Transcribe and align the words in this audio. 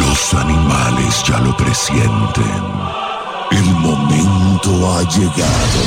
Los 0.00 0.34
animales 0.34 1.22
ya 1.26 1.38
lo 1.38 1.56
presienten. 1.56 2.62
El 3.50 3.64
momento 3.76 4.70
ha 4.94 5.02
llegado. 5.08 5.82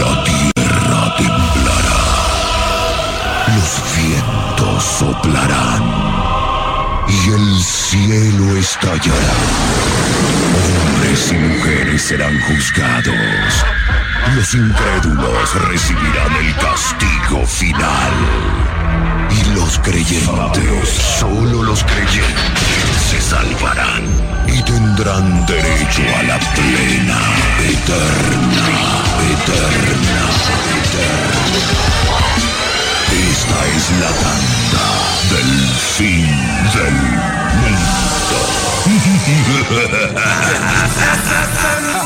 La 0.00 0.24
tierra 0.24 1.16
temblará. 1.16 2.02
Los 3.54 3.82
vientos 3.96 4.84
soplarán. 4.84 5.84
Y 7.08 7.30
el 7.30 7.62
cielo 7.62 8.56
estallará. 8.56 9.34
Hombres 10.86 11.32
y 11.32 11.34
mujeres 11.34 12.02
serán 12.02 12.40
juzgados. 12.40 13.64
Los 14.34 14.54
incrédulos 14.54 15.54
recibirán 15.68 16.36
el 16.40 16.54
castigo 16.56 17.46
final. 17.46 18.65
Y 19.30 19.44
los 19.54 19.78
creyentes, 19.80 20.88
solo 21.18 21.62
los 21.62 21.84
creyentes 21.84 22.66
se 23.10 23.20
salvarán 23.20 24.04
y 24.46 24.62
tendrán 24.62 25.46
derecho 25.46 26.02
a 26.18 26.22
la 26.22 26.38
plena, 26.38 27.18
eterna, 27.60 28.66
eterna, 29.32 30.24
eterna. 30.80 31.76
Esta 33.30 33.58
es 33.76 33.84
la 34.00 34.12
tanda 34.24 34.86
del 35.30 35.52
fin 35.96 36.28
del 36.74 36.96
mundo. 37.62 37.96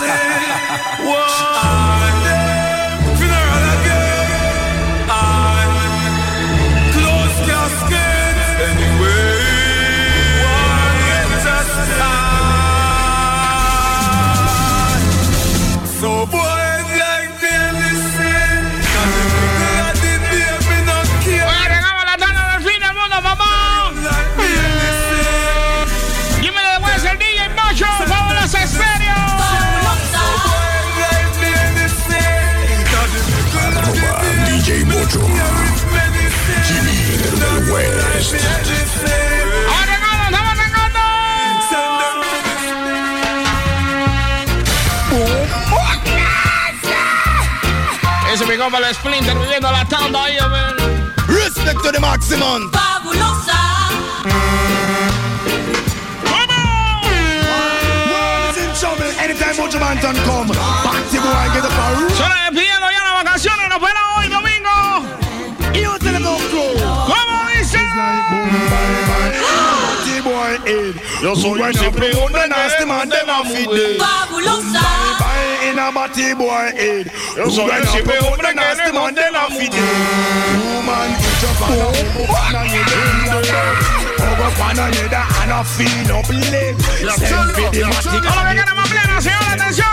pan 82.50 82.60
on 82.60 82.68
your 82.70 82.84
head. 82.84 83.76
Over 84.20 84.50
pan 84.58 84.78
on 84.78 84.92
your 84.92 85.08
head 85.08 85.14
and 85.42 85.52
a 85.52 85.64
feel 85.64 86.16
up 86.16 86.28
leg. 86.28 86.74
Send 87.18 87.50
for 87.54 87.70
the 87.70 87.82
matic 87.86 88.22
Todo 88.22 88.34
lo 88.34 88.42
que 88.48 88.54
queremos 88.58 88.86
plena, 88.90 89.20
señora, 89.20 89.52
atención. 89.52 89.88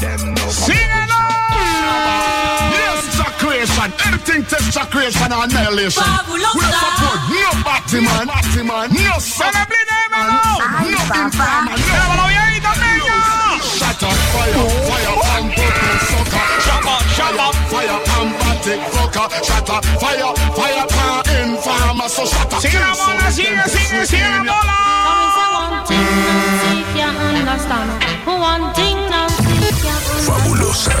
Them 0.00 0.34
no 0.34 0.42
come. 0.42 0.52
Síguelo. 0.66 1.20
Yes, 2.76 3.04
creation, 3.38 3.90
everything 4.06 4.42
test 4.44 4.78
creation 4.90 5.32
and 5.32 5.52
annihilation. 5.52 6.04
We 6.28 6.40
don't 6.40 6.60
support 6.82 7.20
no 7.32 7.50
Batman, 7.64 8.26
Batman, 8.26 8.88
no 8.92 9.20
Se 9.20 9.30
son, 9.38 9.52
le 9.52 9.60
explica, 9.60 9.94
hermano. 10.04 10.40
no 10.80 10.88
infama, 10.88 11.64
no 11.64 11.76
Llévalo 11.76 12.24
viejito, 12.28 12.70
niño. 12.82 13.16
shut 13.78 14.02
up, 14.02 14.16
fire, 14.32 14.52
fire, 14.88 15.06
and 15.06 15.16
purple 15.16 15.22
sucker. 15.22 15.25
Shut 17.16 17.32
up, 17.32 17.32
shut 17.32 17.40
up, 17.40 17.54
fire, 17.72 17.98
and 18.20 18.30
batic 18.40 18.80
fucker. 18.92 19.28
Shut 19.42 19.70
up, 19.70 19.84
fire, 19.98 20.34
fire, 20.52 20.84
and 21.32 21.56
infama, 21.56 22.08
so 22.10 22.26
shut 22.26 22.52
up. 22.52 22.60
Sigue 22.60 22.78
la 22.78 22.92
bola, 22.94 23.30
sigue, 23.30 23.62
sigue, 23.66 24.06
sigue 24.06 24.20
la 24.20 24.40
bola. 24.44 24.86
Fabulosa. 30.24 30.92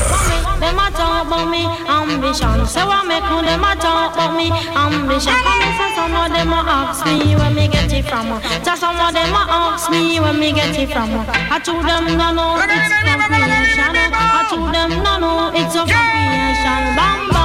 Them 0.60 0.78
a 0.78 0.90
talk 0.90 1.26
about 1.26 1.50
me 1.50 1.62
ambition. 1.88 2.66
Say 2.66 2.84
what 2.84 3.06
make 3.06 3.22
no 3.24 3.42
them 3.42 3.64
a 3.64 3.76
talk 3.76 4.14
about 4.14 4.36
me 4.36 4.48
ambition. 4.74 5.36
Come 5.36 5.58
me 5.60 5.68
say 5.76 5.90
some 5.94 6.14
of 6.16 6.28
them 6.32 6.52
a 6.52 6.60
ask 6.64 7.04
me 7.04 7.36
where 7.36 7.50
me 7.50 7.68
get 7.68 7.92
it 7.92 8.04
from. 8.08 8.40
Just 8.64 8.80
some 8.80 8.96
of 8.96 9.12
them 9.12 9.34
a 9.34 9.42
ask 9.48 9.90
me 9.90 10.18
where 10.20 10.32
me 10.32 10.52
get 10.52 10.76
it 10.78 10.88
from. 10.90 11.10
I 11.12 11.60
told 11.62 11.84
them 11.84 12.16
no 12.16 12.32
no 12.32 12.56
it's 12.56 12.88
from 13.04 13.20
creation. 13.28 13.92
I 13.92 14.46
told 14.48 14.72
them 14.74 14.90
no 15.04 15.18
no 15.18 15.32
it's 15.54 15.74
a 15.74 15.84
creation. 15.84 16.82
Bam 16.96 17.35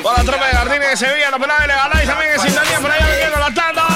Por 0.00 0.16
la 0.16 0.24
tropa 0.24 0.46
de 0.46 0.52
Jardines 0.52 0.90
de 0.90 0.96
Sevilla, 0.96 1.30
los 1.30 1.40
pelados 1.40 1.62
de 1.62 1.68
Legalá 1.68 2.02
y 2.02 2.06
también 2.06 2.32
en 2.32 2.40
sintonía 2.40 2.78
por 2.80 2.90
allá 2.90 3.06
viendo 3.14 3.38
la 3.38 3.52
tanda. 3.52 3.86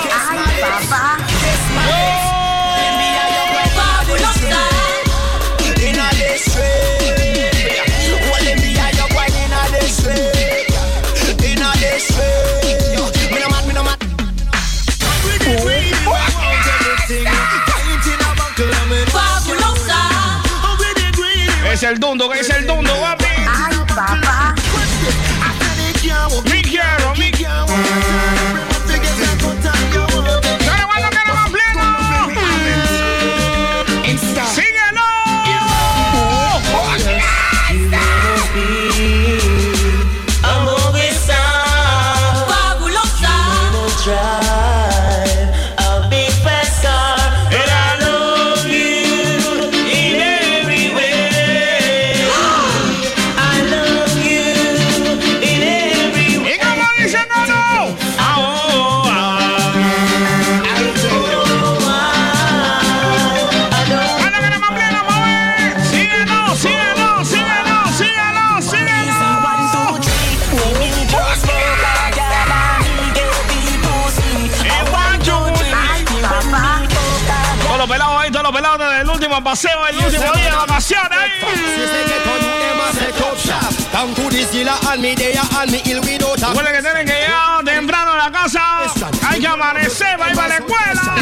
Es 21.72 21.82
el 21.82 22.00
dundo, 22.00 22.30
que 22.30 22.40
es 22.40 22.55
paseo, 80.66 80.98
el 81.10 81.18
último 81.18 81.52
día 82.38 82.56
de 82.56 82.76
vacaciones. 82.76 83.16
Recuerden 86.48 86.74
que 86.74 86.82
tienen 86.82 87.06
que 87.06 87.12
llegar 87.12 87.64
temprano 87.64 88.12
a 88.12 88.16
la 88.16 88.30
casa. 88.30 88.62
Hay 89.28 89.40
que 89.40 89.46
amanecer 89.46 90.16
para 90.18 90.32
ir 90.32 90.40
a 90.40 90.48
la 90.48 90.56
escuela. 90.56 91.14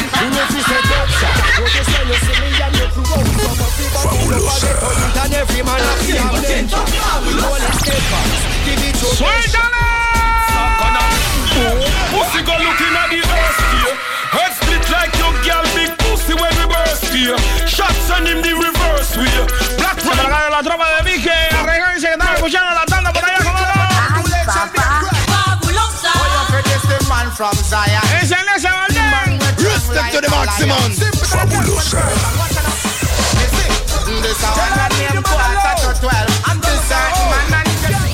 Fabulosa. 7.03 7.69
¡Suéltale! 9.17 9.85
Pussy 12.11 12.43
go 12.43 12.53
looking 12.59 12.97
at 12.97 13.09
the 13.11 13.19
earth 13.19 13.61
here. 13.73 13.97
Head 14.33 14.53
split 14.55 14.91
like 14.91 15.15
your 15.19 15.33
girl, 15.45 15.65
big 15.75 15.91
pussy 15.99 16.35
when 16.35 16.53
we 16.59 16.67
burst 16.67 17.05
here. 17.13 17.39
Shots 17.67 18.11
on 18.11 18.27
him 18.27 18.43
the 18.43 18.54
tropa 20.65 20.87
de 20.97 21.03
Vige. 21.11 21.31
Arreglense 21.31 22.09
que 22.09 22.35
escuchando 22.35 22.75
la 22.75 22.85
tanda 22.87 23.13
por 23.13 23.25
allá, 23.25 23.37
Fabulosa. 31.29 32.03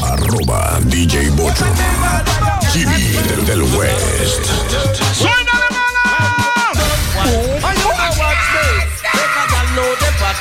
Arroba 0.03 0.79
DJ 0.83 1.31
Bocho. 1.31 1.65
Del 3.47 3.63
West 3.63 4.51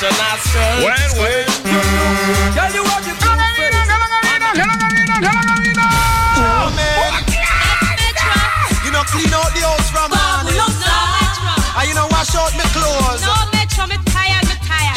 your 0.02 0.12
nostrils. 0.16 0.80
Well, 0.80 0.96
you 8.86 8.92
know, 8.96 9.04
clean 9.12 9.34
out 9.36 9.52
the 9.52 9.60
house 9.60 9.92
from 9.92 10.08
And 10.16 11.88
you 11.88 11.96
know, 11.96 12.08
wash 12.16 12.32
out 12.36 12.56
my 12.56 12.64
clothes. 12.72 13.28
No, 13.28 13.36
metro, 13.52 13.88
me 13.92 14.00
tired, 14.08 14.48
me 14.48 14.56
tired. 14.64 14.96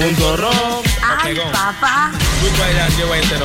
Punto 0.00 0.36
rock. 0.36 0.86
Ay, 1.02 1.36
papá. 1.52 2.10
Which 2.42 2.56
way 2.58 2.72
that 2.72 2.90
you 2.96 3.06
went 3.10 3.28
to 3.28 3.36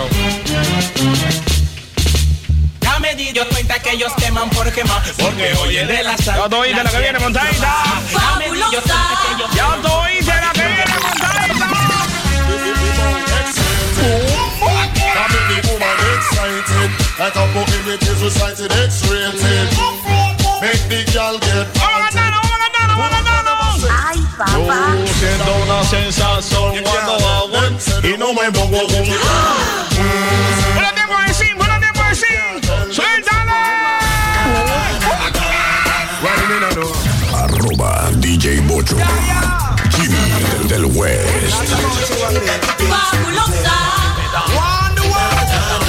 Ya 2.82 3.00
me 3.00 3.14
di 3.16 3.34
yo 3.34 3.48
cuenta 3.50 3.80
que 3.80 3.92
ellos 3.92 4.14
queman 4.18 4.50
por 4.52 4.72
quemar 4.72 5.02
Porque 5.18 5.54
oye 5.62 5.86
de 5.86 6.04
la 6.04 6.18
sal 6.18 6.40
Ya 6.40 6.50
tú 6.50 6.56
oíste 6.58 6.84
la 6.84 6.90
que 6.90 7.00
viene, 7.00 7.20
montadita. 7.20 7.84
Ya 8.12 8.36
me 8.40 8.46
di 8.52 8.60
yo 8.60 8.82
cuenta 8.82 9.20
que 9.22 9.34
ellos 9.36 9.50
Ya 9.54 9.78
tú 9.82 9.92
oíste 9.92 10.32
la 10.32 10.52
que 10.54 10.62
viene, 10.62 10.96
montadita. 11.04 11.68
Excited. 16.16 16.92
Like 17.20 17.36
a 17.36 17.46
book 17.54 17.68
in 17.68 17.94
it 17.94 18.02
is 18.04 18.24
recited 18.24 18.72
X-rated. 18.72 19.70
Make 20.62 20.84
the 20.88 21.04
girl 21.12 21.38
get 21.40 21.68
Vamos 21.76 22.05
yo 24.38 25.08
siento 25.14 25.56
una 25.64 25.82
sensación 25.86 26.84
cuando 26.84 27.14
hago 27.14 27.54
y 28.04 28.18
no 28.18 28.34
me 28.34 28.52
pongo 28.52 28.86
con. 28.86 28.96
A 28.96 29.16
¡Ah! 29.24 29.88
decir! 29.92 30.76
¡Hola, 30.76 30.92
te 30.94 31.06
voy. 31.06 31.26
Arroba 37.34 38.10
DJ 38.16 38.60
Bocho. 38.62 38.98
Jimmy 39.92 40.68
del 40.68 40.86
West. 40.86 41.56
¡Fabulosa! 42.90 43.76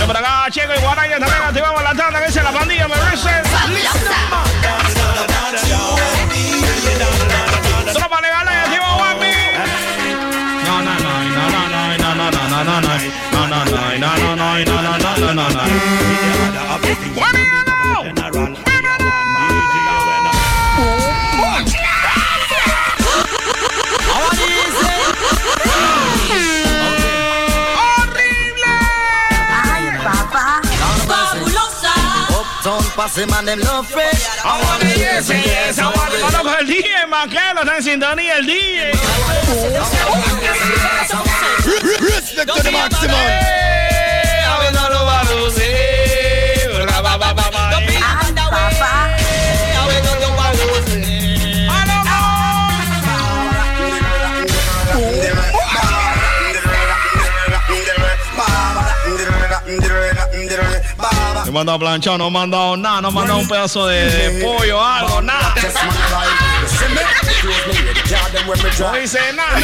Para 0.06 0.20
acá, 0.20 0.48
la 1.82 1.94
tanda 1.94 2.22
que 2.22 2.28
es 2.28 2.36
la 2.36 2.52
pandilla, 2.52 2.86
me 2.86 2.94
Pass 32.96 33.14
him 33.18 33.28
and 33.34 33.46
them 33.46 33.60
love 33.60 33.86
fresh. 33.86 34.26
I 34.42 34.56
want 34.64 34.82
it, 34.82 34.96
yes, 34.96 35.28
yes. 35.28 35.78
I 35.78 35.84
want 35.84 36.14
it. 36.14 36.22
Mano 36.22 36.42
con 36.42 36.54
el 36.60 36.66
DJ, 36.66 37.06
man. 37.08 37.28
Está 37.28 37.76
en 37.76 37.82
sintonía 37.82 38.38
el 38.38 38.46
DJ. 38.46 38.92
Respect 42.00 42.54
to 42.54 42.62
the 42.62 42.72
maximum. 42.72 43.14
A 43.14 44.58
ver, 44.60 44.72
no 44.72 44.88
lo 44.88 45.04
va 45.04 45.20
a 45.20 45.34
lucir. 45.34 46.86
Papá. 48.56 49.05
Mandado 61.56 61.78
planchado, 61.78 62.18
no 62.18 62.30
me 62.30 62.38
han 62.38 62.50
dado 62.50 62.76
nada, 62.76 63.00
no 63.00 63.10
me 63.10 63.20
han 63.20 63.28
dado 63.28 63.38
un 63.38 63.48
pedazo 63.48 63.86
de, 63.86 64.10
de 64.10 64.44
pollo, 64.44 64.84
algo, 64.84 65.22
nada. 65.22 65.54
No 68.78 68.92
dice 68.92 69.18
nada. 69.32 69.58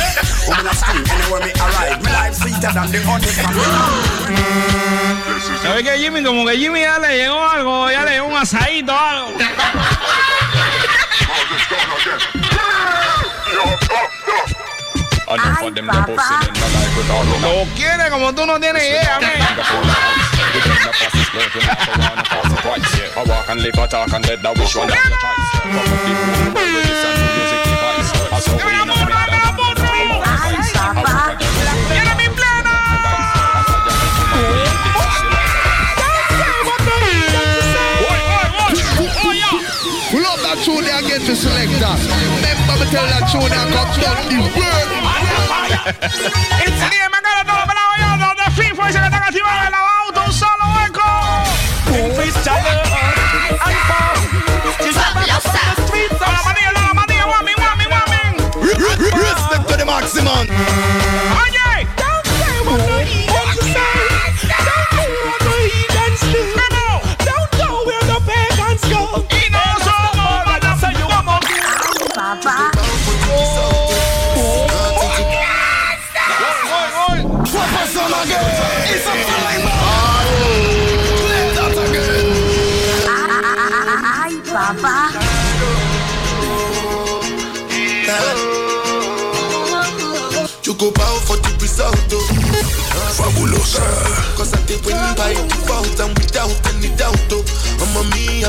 ¿Sabes 5.62 5.84
que 5.84 5.98
Jimmy? 5.98 6.24
Como 6.24 6.46
que 6.46 6.56
Jimmy 6.56 6.80
ya 6.80 6.98
le 6.98 7.16
llegó 7.18 7.46
algo, 7.46 7.90
ya 7.90 8.04
le 8.04 8.12
llegó 8.12 8.26
un 8.26 8.36
asadito, 8.36 8.98
algo. 8.98 9.32
Lo 17.42 17.64
quiere 17.74 18.10
como 18.10 18.34
tú 18.34 18.46
no 18.46 18.58
tienes 18.58 18.82
idea, 18.82 19.18
man. 19.20 19.30
A. 21.32 21.40
Yeah. 21.40 23.16
I 23.16 23.24
walk 23.24 23.48
and 23.48 23.62
live, 23.62 23.78
I 23.78 23.86
talk 23.86 24.12
and 24.12 24.24
dead. 24.24 24.42
Now 24.42 24.52
wish 24.52 24.76
one 24.76 24.88
of 24.88 24.94
your 24.94 25.02
choice? 25.02 25.48
Come 25.64 25.72
the 25.72 26.52
moon, 26.52 26.68
release 26.76 27.04
music. 27.32 27.64
I 28.28 28.40
we 28.52 28.68
in 28.68 28.84
a 28.84 28.94
tell 42.92 43.08
that 43.08 43.24
tune 43.32 43.48
got 43.72 43.88
done 43.96 44.20
the 44.28 44.36
work. 44.52 44.88
It's 46.60 46.76
but 47.64 47.76
I 47.80 47.96
don't 48.04 48.20
the 48.36 48.52
free 48.52 48.76
voice 48.76 48.92
done. 60.34 61.01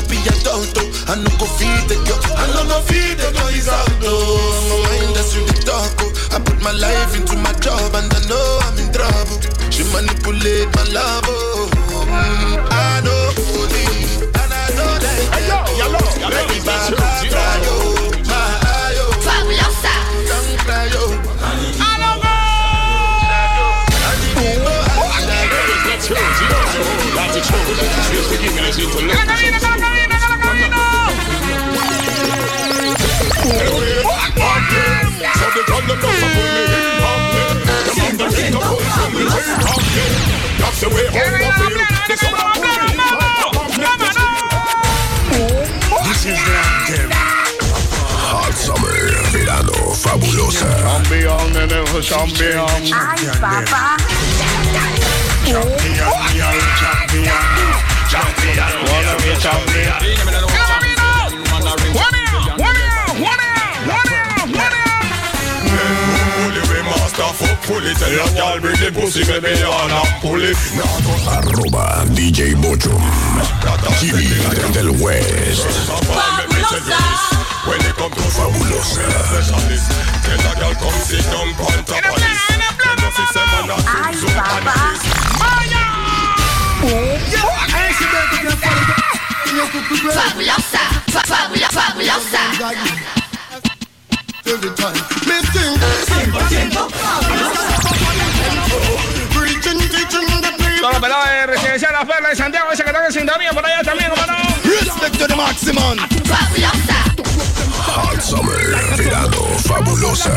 A 0.06 0.10
me 0.10 0.16
happy 0.16 0.40
adult, 0.40 0.76
oh. 0.76 1.04
I 1.08 1.14
no 1.16 1.30
go 1.38 1.46
feed 1.46 1.88
the 1.88 1.96
girl, 2.04 2.20
I 2.36 2.46
no 2.52 2.64
go 2.68 2.80
feed 2.88 3.18
the 3.18 3.30
girl 3.32 3.48
is 3.48 3.68
out, 3.68 3.88
oh. 4.02 4.14
My 4.68 4.76
mind 4.88 5.16
that's 5.16 5.34
really 5.36 5.58
dark, 5.64 5.92
oh. 6.00 6.36
I 6.36 6.38
put 6.40 6.60
my 6.62 6.72
life 6.72 7.16
into 7.16 7.36
my 7.36 7.52
job 7.60 7.94
and 7.94 8.12
I 8.12 8.20
know 8.28 8.58
I'm 8.62 8.78
in 8.78 8.92
trouble. 8.92 9.40
She 9.70 9.84
manipulate 9.92 10.68
my 10.74 10.84
love, 10.92 11.24
oh. 11.26 11.68
Mm, 12.06 12.66
I 12.70 13.00
know 13.04 13.32
it, 13.34 14.22
and 14.22 14.52
I 14.52 14.68
know 14.76 14.92
that. 14.98 15.18
Hey 15.34 15.48
yo, 15.48 15.58
yellow, 15.76 16.04
baby, 16.30 16.58
bye 16.64 16.90
bye, 16.96 17.28
cry, 17.28 17.60
oh. 17.64 18.00
My 18.26 18.54
eye, 39.44 39.64
oh. 39.64 39.80
Fabulosa. 40.58 41.34
Don't 43.50 43.70
cry, 43.74 44.32
oh. 45.32 45.54
This 46.08 46.26
is 46.26 46.38
the 46.44 46.54
anthem. 46.54 47.10
Hot 48.24 48.54
Summer. 48.54 48.96
Verano. 49.32 49.76
Fabulosa. 49.92 50.68
Champion, 50.80 51.52
nene, 51.52 51.84
champion. 52.02 52.68
Ay, 52.92 53.26
papá. 53.40 53.96
Champion, 55.44 55.66
girl, 55.96 56.60
champion. 56.80 57.40
Champion, 58.08 58.72
Wanna 58.88 59.14
be 59.22 59.30
champion. 59.40 60.83
Fuck, 67.14 67.62
pull 67.62 67.84
it. 67.84 67.96
Tell 67.96 68.10
your 68.10 68.28
girl 68.34 68.60
bring 68.60 68.76
the 68.82 68.90
pussy, 68.90 69.22
baby, 69.24 69.62
on 69.62 69.90
up, 69.90 70.08
pull 70.20 70.42
it. 70.42 70.56
Arroba 71.30 72.04
DJ 72.14 72.54
Bochum. 72.58 73.00
Jimmy 74.00 74.26
del 74.72 74.90
West. 75.02 75.64
When 77.66 77.80
it 77.80 77.94
come 77.96 78.10
to 78.10 78.24
Fabulosa. 78.34 79.04
tell 80.24 80.42
a 80.42 80.54
girl 80.58 80.74
come 80.74 80.98
sit 81.00 81.24
down 81.30 81.48
on 81.54 81.84
top 81.86 82.04
of 82.04 82.16
this. 82.18 82.40
Ay, 83.86 84.14
papá. 84.34 84.78
this. 84.94 85.14
Fabulosa. 90.14 90.82
Fa- 91.10 91.26
fabula- 91.26 91.70
Fabulosa. 91.70 92.42
Residencial 102.04 102.08
La 102.08 102.14
Perla 102.14 102.28
de 102.28 102.36
Santiago, 102.36 102.72
ese 102.72 102.82
que 102.82 102.90
está 102.90 103.06
en 103.06 103.12
sintonía 103.12 103.50
por 103.52 103.64
allá 103.64 103.82
también, 103.82 104.10
hermano. 104.10 104.36
Respect 104.64 105.18
to 105.18 105.26
the 105.26 105.36
maximum. 105.36 105.98
Fabulosa. 106.24 107.14
Hot 107.86 108.20
Summer. 108.20 108.96
Verano. 108.96 109.42
Fabulosa. 109.66 110.32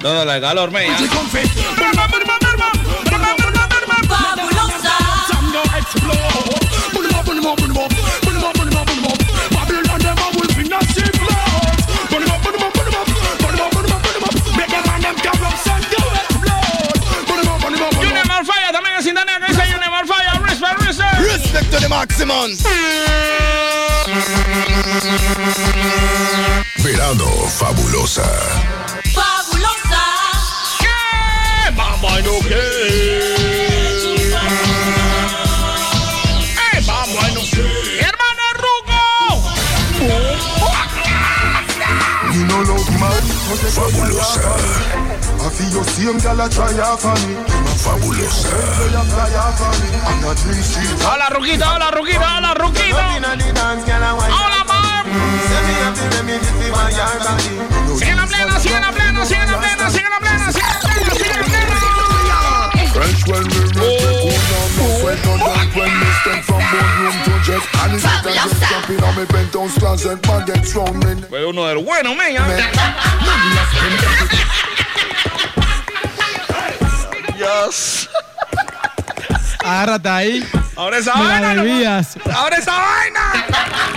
Todo 0.00 0.24
la 0.24 0.40
calor, 0.40 0.70
me. 0.70 0.86
Unimal 7.28 7.95
the 21.86 21.94
maximum. 21.94 22.56
Verano. 26.82 27.28
Fabulosa. 27.48 28.28
¿Qué? 30.80 31.74
Vamos, 31.76 32.24
no 32.24 32.48
qué. 32.48 33.35
Fabulosa. 43.46 44.42
Hola, 51.06 51.28
Ruquita, 51.30 51.74
hola, 51.74 51.90
Ruquita, 51.90 52.36
hola, 52.38 52.54
Ruquita. 52.54 52.96
Hola, 52.96 53.18
plena, 58.26 58.58
sigue 58.58 58.80
la 58.80 58.92
plena, 58.92 59.24
sigue 59.24 59.46
la 59.46 59.46
plena, 59.46 59.46
sigue 59.46 59.46
la 59.46 59.60
plena, 59.60 59.90
sigue 59.90 60.08
la 60.08 60.18
plena, 60.18 60.52
sigue 60.52 61.04
la 61.04 61.14
plena. 61.14 61.25
French 63.06 63.26
when 63.28 63.44
we 63.46 63.60
run 63.78 63.94
the 64.02 64.12
cool 64.20 64.38
No 64.76 64.86
sweat 64.98 65.18
no 65.24 65.36
drunk 65.38 65.76
when 65.76 65.92
we 66.00 66.08
step 66.22 66.42
from 66.44 66.62
one 66.62 66.92
room 66.98 67.16
to 67.24 67.32
jet 67.46 67.62
And 67.82 67.94
it's 67.94 68.04
like 68.04 68.26
I 68.26 68.32
just 68.34 68.62
jump 68.70 68.90
in 68.90 69.04
on 69.04 69.14
me 69.16 69.26
penthouse 69.26 69.78
closet 69.78 70.26
Man 70.26 70.46
gets 70.46 70.74
me 70.74 71.14
Fue 71.28 71.44
uno 71.46 71.66
del 71.66 71.84
bueno, 71.84 72.14
mía. 72.14 72.44
Dios. 77.36 78.08
Agárrate 79.62 80.08
ahí. 80.08 80.48
Ahora 80.74 80.98
esa 80.98 81.14
Me 81.16 81.24
la 81.24 81.62
vaina. 81.62 82.02
Ahora 82.34 82.56
esa 82.56 82.72
vaina. 82.72 83.95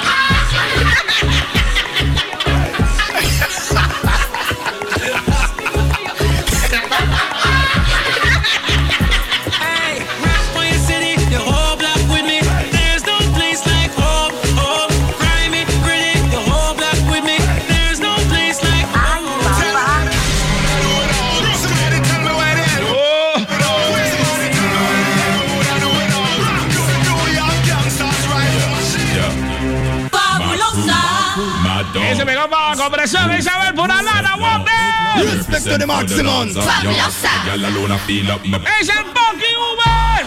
To 35.70 35.78
the 35.78 35.86
maximum. 35.86 36.50
Fabulosa. 36.50 37.30
Es 38.80 38.90
el 38.90 39.06
Poki 39.14 39.52
Uber. 39.70 40.26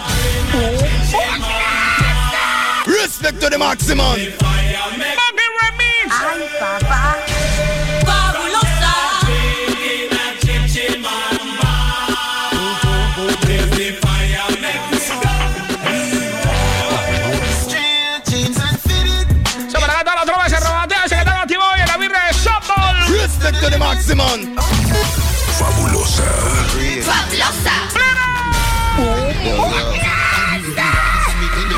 Respect 2.85 3.41
to 3.41 3.49
the 3.49 3.57
maximum. 3.57 4.15
Poki 4.15 5.47
Remix. 5.59 6.09
Ay, 6.11 6.49
papá. 6.59 7.17
Se 19.67 19.79
para 19.79 19.93
acá 19.93 20.03
toda 20.03 20.15
la 20.15 20.25
tropa, 20.25 20.49
se 20.49 20.59
robatea, 20.59 21.03
se 21.07 21.15
que 21.15 21.21
están 21.21 21.37
activos 21.37 21.65
hoy 21.73 21.79
en 21.81 21.87
la 21.87 21.97
birra 21.97 22.27
de 22.27 22.33
softball. 22.33 22.95
Respect 23.09 23.59
to 23.59 23.69
the 23.69 23.77
maximum. 23.77 24.72
Fabulosa. 26.03 27.75
Fabulosa. 27.85 28.43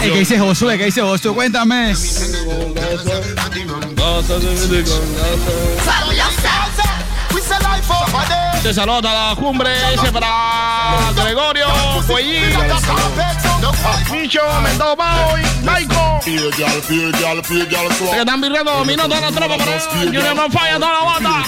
¿Qué 0.02 0.20
dice 0.20 0.40
Josué? 0.40 0.78
¿Qué 0.78 0.86
dice 0.86 1.02
Josué? 1.02 1.34
Cuéntame. 1.34 1.96
Fabulosa. 5.84 6.56
Te 8.64 8.74
saluda 8.74 9.14
la 9.14 9.36
cumbre, 9.36 9.70
dice 9.92 10.12
para 10.12 11.12
Gregorio, 11.16 11.68
Cuellín, 12.08 12.50
Micho, 14.12 14.42
Mendoza, 14.62 14.96
Boy, 14.96 15.42
swap. 17.98 18.12
Que 18.14 18.20
están 18.20 18.42
virando 18.42 18.72
dominó 18.72 19.04
toda 19.08 19.22
la 19.22 19.32
tropa 19.32 19.58
para 19.58 19.80
Junior 19.80 20.36
Man 20.36 20.52
Fire, 20.52 20.80
toda 20.80 20.94
la 20.94 21.04
banda. 21.04 21.44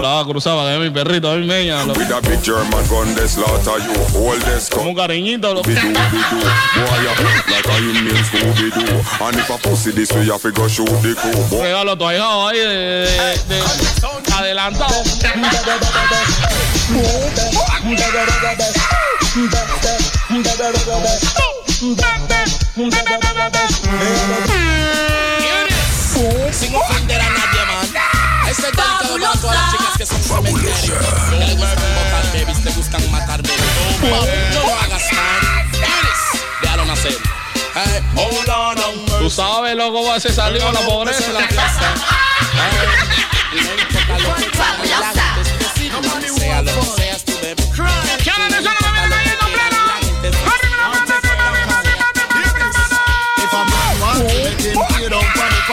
La 0.00 0.24
cruzaba 0.24 0.66
de 0.70 0.78
mi 0.78 0.90
perrito, 0.90 1.32
de 1.32 1.38
mi 1.40 1.46
meña. 1.46 1.84
lo- 1.84 1.94
with 1.94 2.10
a 2.10 2.20
big 2.20 2.42
German 2.42 2.86
gun 2.88 3.14
they 3.14 3.26
slaughter 3.28 3.78
you. 3.84 3.94
Hold 4.18 4.42
this 4.42 4.68
Como 4.68 4.90
un 4.90 4.94
cariñito. 4.96 5.54
lo- 5.54 5.62
Be 5.62 5.74
do, 5.74 5.80
be 5.80 5.92
do. 5.92 6.38
Boy, 6.76 6.98
you 7.02 7.10
like 7.50 7.68
a 7.68 7.78
Indian 7.78 8.24
Scooby 8.24 8.70
Doo. 8.70 9.24
And 9.24 9.36
if 9.38 9.50
a 9.50 9.58
pussy 9.58 9.90
this 9.92 10.10
way, 10.12 10.24
you 10.24 10.32
have 10.32 10.42
to 10.42 10.50
go 10.52 10.68
shoot 10.68 10.86
the 11.02 11.14
crew. 11.14 11.32
Boy, 11.50 11.62
Regalo 11.62 11.96
tu 11.96 12.06
ahijado 12.06 12.48
ahí 12.48 12.58
de, 12.58 12.66
de- 12.68 13.06
de- 13.48 14.34
adelantado. 14.34 15.02
Sin 26.52 26.74
ofender 26.74 27.20
a 27.20 27.28
nadie. 27.30 27.44
Este 28.50 28.62
dedicado 28.62 29.18
para 29.18 29.32
todas 29.40 29.56
las 29.56 29.72
chicas 29.72 29.96
que 29.98 30.06
son 30.06 30.22
cementerios. 30.22 30.98
Que 31.30 31.36
le 31.36 31.54
gustan 31.54 31.78
botar 31.94 32.24
babies, 32.32 32.62
te 32.62 32.70
gustan 32.70 33.10
matar 33.10 33.42
babies. 33.42 33.60
No 34.02 34.60
lo 34.60 34.74
hagas, 34.80 35.02
déjalo 36.62 36.84
nacer. 36.84 37.16
Hey, 37.74 38.00
hold 38.14 38.48
on, 38.48 38.78
on 38.78 39.06
Tú 39.18 39.28
sabes, 39.30 39.74
loco, 39.76 40.04
va 40.04 40.14
a 40.16 40.20
ser 40.20 40.32
salido 40.32 40.70
la 40.70 40.80
pobreza. 40.80 41.32
la 41.32 41.48
clase. 41.48 41.80
Hey, 42.52 42.78
y 43.52 43.56
no 43.64 43.72
importa 43.72 44.18
lo 44.18 44.34
que 44.36 44.50
sea, 44.56 44.98
la 45.00 45.12
gente 45.12 45.50
específica, 45.50 45.98
sea 46.38 46.62
lo 46.62 46.72
que 46.72 46.86
seas 46.96 47.24
tú, 47.24 47.33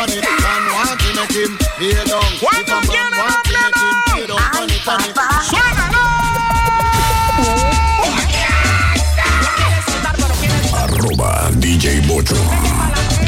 funny, 0.01 0.21
funny. 0.21 0.41
Man 0.41 0.63
want 0.73 0.99
to 0.99 1.09
make 1.13 1.31
him 1.31 1.57
down. 2.07 2.31
Arroba 10.73 11.51
DJ 11.59 12.01
Bocho. 12.07 12.35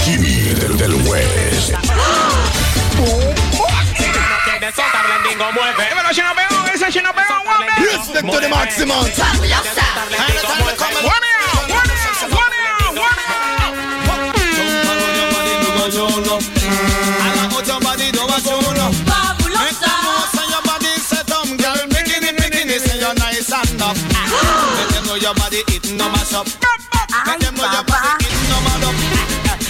Jimmy 0.03 0.53
del, 0.53 0.77
del 0.77 0.95
West. 1.09 1.73
Body 25.97 25.97
eating 25.97 25.97
no 25.97 26.09
mash 26.11 26.33
up. 26.33 26.47
Ay, 26.47 27.31
Make 27.31 27.39
them 27.39 27.55
know 27.55 27.63
your 27.63 27.83
papá. 27.83 28.17
body 28.17 28.25
eating 28.25 28.49
no 28.49 28.57
mad 28.61 28.83
up. 28.83 28.95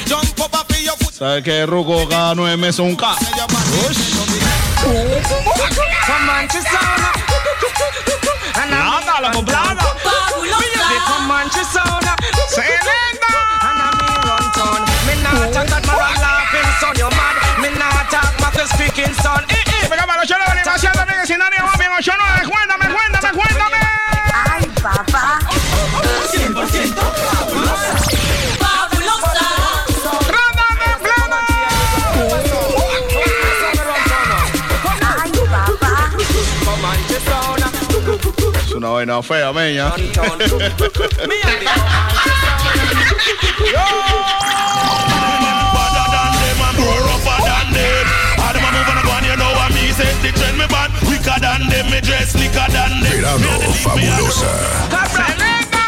Jump 0.08 0.40
up 0.42 0.54
off 0.54 0.82
your 0.82 0.96
foot. 0.98 1.14
¿Sabes 1.14 1.44
qué, 1.44 1.66
Ruco? 1.66 2.08
Cada 2.08 2.36
nueve 2.36 2.58
meses 2.58 2.80
un 2.80 2.96
K. 2.96 3.06
Your 3.36 3.48
body 3.48 4.74
Come 6.06 6.30
on, 6.30 6.48
dress 52.04 52.32
slicker 52.32 52.68
than 52.72 53.00
them. 53.00 53.16
Verano 53.24 53.54
Fabulosa. 53.82 54.52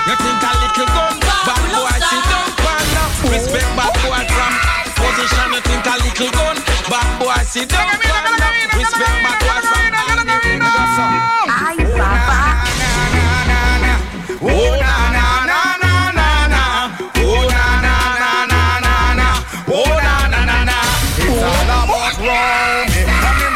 You 0.06 0.16
think 0.16 0.44
a 0.44 0.52
little 0.62 0.88
gun, 0.88 1.20
bad 1.20 1.64
boy 1.76 1.98
sit 2.00 2.24
down, 2.30 2.50
panda. 2.62 3.04
Respect 3.30 3.70
bad 3.76 3.94
boy 4.02 4.24
from 4.32 4.54
position. 4.96 5.50
You 5.54 5.62
think 5.68 5.86
a 5.86 5.96
little 6.00 6.32
gun, 6.32 6.58
bad 6.90 7.10
boy 7.20 7.44
sit 7.44 7.70
down, 7.70 8.00
panda. 8.00 8.48
Respect 8.78 9.18
bad 9.24 9.45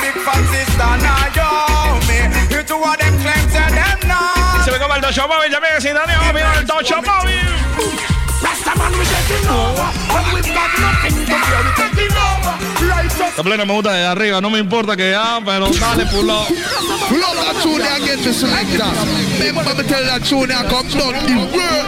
big 0.01 0.15
fat 0.23 0.43
sister 0.51 0.91
now 1.03 1.25
yo 1.37 1.47
me. 2.07 2.19
You 2.53 2.63
two 2.63 2.79
of 2.79 2.95
them 2.97 3.15
claim 3.19 3.45
to 3.55 3.63
them 3.75 3.99
now. 4.07 4.63
Se 4.65 4.71
me 4.71 4.77
come 4.79 4.95
el 4.95 5.01
Tocho 5.01 5.27
Móvil, 5.27 5.51
también, 5.51 5.75
que 5.75 5.81
si 5.81 5.93
nadie 5.93 6.15
va 6.17 6.31
bien, 6.31 6.47
el 6.57 6.65
Tocho 6.65 7.01
Móvil. 7.01 7.47
Rastaman 8.41 8.93
we 8.97 9.05
getting 9.05 9.49
over. 9.49 9.89
And 10.15 10.27
we've 10.33 10.53
got 10.53 10.71
nothing 10.79 11.25
to 11.27 11.35
fear. 11.35 11.61
We 11.65 11.71
taking 11.75 12.15
over. 12.15 12.55
Righteous. 12.87 13.37
La 13.37 13.43
plena 13.43 13.65
me 13.65 13.73
gusta 13.73 13.91
de 13.91 14.05
arriba, 14.05 14.41
no 14.41 14.49
me 14.49 14.59
importa 14.59 14.95
que 14.95 15.11
ya, 15.11 15.41
pero 15.43 15.67
dale 15.67 16.05
pulo. 16.05 16.45
Love 17.11 17.35
that 17.35 17.55
tune 17.61 17.79
there 17.79 17.95
again, 17.97 18.19
Mr. 18.19 18.33
Selector. 18.33 18.91
Remember 19.39 19.75
me 19.75 19.83
tell 19.83 20.05
that 20.05 20.23
tune 20.23 20.47
there 20.47 20.63
come 20.69 20.87
down 20.87 21.13
the 21.25 21.35
world. 21.51 21.85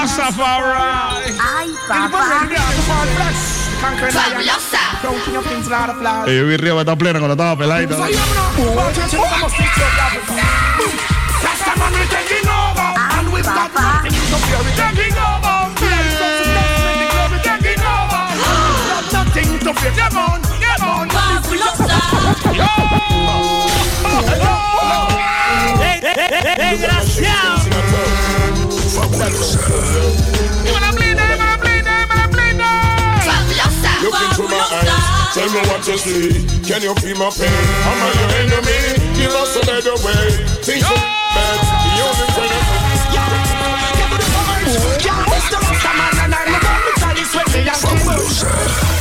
Rastafari. 0.00 1.34
Ay, 1.38 1.70
papá. 1.86 2.48
Fabulosa. 3.80 4.78
Eh, 6.28 6.36
Yo 6.38 6.46
vi 6.46 6.56
Río 6.56 6.78
está 6.80 6.96
plena 6.96 7.18
cuando 7.18 7.32
estaba 7.32 7.56
peladita. 7.56 7.96
Papá. 13.42 14.02
Fabulosa. 21.22 22.00
tell 35.40 35.48
me 35.52 35.60
what 35.68 35.86
you 35.88 35.96
see. 35.96 36.44
Can 36.68 36.82
you 36.82 36.94
feel 37.00 37.16
my 37.16 37.30
pain? 37.32 37.48
Am 37.48 38.02
I 38.04 38.12
your 38.20 38.30
enemy? 38.44 39.00
You 39.16 39.32
lost 39.32 39.56
a 39.56 39.64
better 39.64 39.96
way. 40.04 40.36
Things 40.60 40.84
are 40.84 40.92
bad. 41.34 41.58
The 41.84 41.92
only 42.04 42.28
friend 42.36 42.52
of 42.52 42.64
yeah, 43.14 43.28
the 43.32 43.38
me 47.88 47.88
the. 47.88 48.44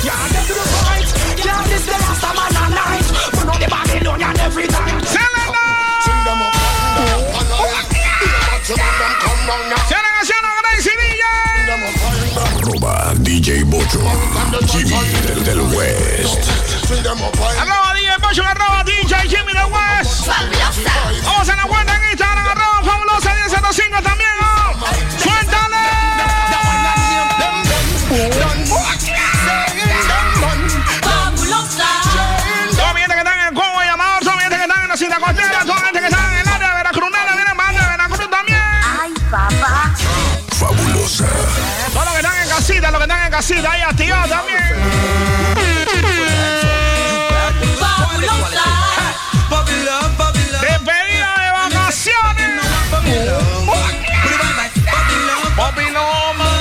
Yeah, 0.08 0.16
get 0.32 0.44
to 0.48 0.54
the 0.56 0.64
point. 0.80 1.10
Yeah, 1.28 1.60
this 1.68 1.84
the 1.86 1.98
last 2.00 2.24
and 2.24 3.74
I'm 3.74 3.92
the 3.92 4.00
one 4.00 4.24
with 4.26 4.44
all 4.44 4.54
this 4.64 4.74
way. 5.24 5.39
Jimmy 14.68 14.96
del, 15.44 15.62
West. 15.62 16.50
Arroba 17.60 17.94
DJ 17.94 18.18
Bocho, 18.20 18.44
arroba 18.44 18.84
casita 43.50 43.72
ahí 43.72 43.82
activada 43.82 44.28
también. 44.28 44.60
Despedida 50.62 51.34
de 51.40 51.52
vacaciones. 51.52 52.52
Papiloma. 55.56 56.60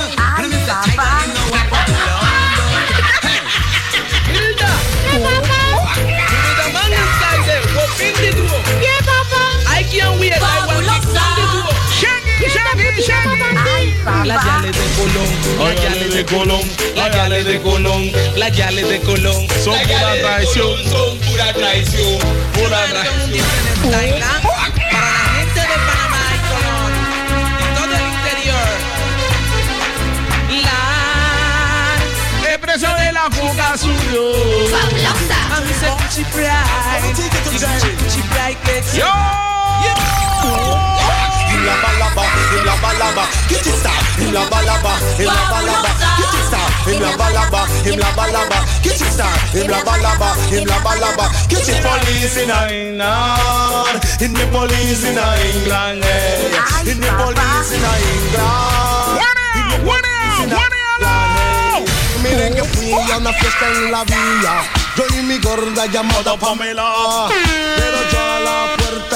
Las 14.25 14.45
yales 14.45 14.77
de 14.77 14.85
Colón, 14.97 15.31
las 15.59 15.83
yales 15.83 15.98
de 16.19 16.27
Colón, 16.27 16.61
las 16.97 17.15
yales 17.15 17.45
de 17.45 17.61
Colón, 17.61 18.11
las 18.35 18.51
yales 18.51 18.89
de 18.89 18.99
Colón. 19.03 19.47
Son 19.63 19.79
pura 19.79 20.15
traición. 20.21 20.77
Son 20.91 21.17
pura 21.19 21.53
traición, 21.53 22.19
pura 22.55 22.85
traición. 22.87 23.45
Para 23.89 24.03
la 24.03 24.33
gente 25.37 25.61
de 25.61 25.77
Panamá 25.87 26.23
y 26.35 26.39
Colón, 26.51 26.93
y 27.61 27.67
todo 27.77 27.95
el 27.95 28.03
interior. 28.17 28.69
La 30.65 32.51
Expreso 32.51 32.89
de 32.97 33.13
la 33.13 33.31
fuga 33.31 33.77
suyo. 33.79 34.25
I'm 35.55 35.67
such 35.79 36.19
a 36.19 36.25
bride, 36.35 37.15
she 38.11 38.23
bright 38.33 38.59
makes 38.67 38.97
Yo. 38.97 39.38
Him 42.99 43.07
lava 43.07 43.23
lava, 43.23 43.25
get 43.49 43.67
it 43.67 43.75
stop. 43.79 44.03
Him 44.19 44.33
lava 44.33 44.59
lava, 44.67 44.93
him 45.15 45.27
lava 45.27 45.61
lava, 45.67 45.91
get 46.19 46.35
it 46.35 46.45
stop. 46.47 46.71
Him 46.87 47.01
lava 47.01 47.29
lava, 47.33 47.61
him 47.87 47.99
lava 47.99 48.25
lava, 48.33 48.59
get 48.83 49.01
it 49.01 49.13
stop. 49.13 49.39
Him 49.55 49.71
lava 49.71 49.95
lava, 50.03 50.35
him 50.51 50.67
lava 50.67 50.93
lava, 50.99 51.27
get 51.49 51.69
it 51.69 51.83
police 51.83 52.37
in 52.37 52.51
England, 52.51 54.03
in 54.21 54.33
the 54.35 54.47
police 54.51 55.05
in 55.05 55.19
England, 55.19 56.03
yeah. 56.03 56.91
in 56.91 56.99
the 56.99 57.11
police 57.15 57.71
in 57.73 57.85
England. 57.87 59.23
In 59.59 59.67
the 59.71 59.79
police 59.87 60.39
in 60.43 60.51
England, 60.51 61.03
hey. 61.39 61.85
Miren 62.23 62.55
que 62.55 62.65
fui 62.65 62.93
a 62.93 63.17
una 63.17 63.33
fiesta 63.33 63.67
en 63.69 63.93
la 63.93 64.05
villa. 64.05 64.63
Yo 64.97 65.05
y 65.17 65.23
mi 65.23 65.39
gorda 65.39 65.87
llamada 65.87 66.37
Pamela. 66.37 67.29
Pero 67.77 67.99
yo 68.11 68.28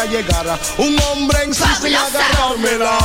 llegara 0.06 0.58
un 0.78 0.98
hombre 1.00 1.42
en 1.44 1.52
agarrármela. 1.52 2.98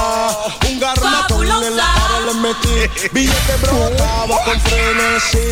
Un 0.69 0.79
garmatón 0.79 1.63
en 1.63 1.77
la 1.77 1.83
cara 1.83 2.19
le 2.25 2.33
metí. 2.35 3.09
Billete 3.11 3.55
brotaba 3.61 4.43
con 4.43 4.59
frenesí. 4.61 5.49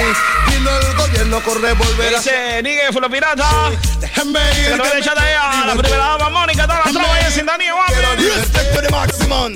Vino 0.47 0.69
el 0.69 0.95
gobierno 0.95 1.43
con 1.43 1.61
revolver. 1.61 2.15
Dice 2.15 2.61
Nigue 2.63 2.91
Fulo 2.91 3.09
Pirata. 3.09 3.71
Déjenme 3.99 4.39
ir. 4.59 4.71
Que 4.71 4.77
no 4.77 4.85
echate 4.85 5.21
la 5.65 5.75
primera 5.75 6.05
dama 6.17 6.29
Mónica, 6.29 6.67
toda 6.67 6.91
la 6.91 7.13
ahí 7.13 7.25
en 7.25 7.31
sintonía, 7.31 7.73
guapi. 7.73 7.93
Respect 8.23 8.75
to 8.75 8.81
the 8.81 8.89
maximum. 8.89 9.55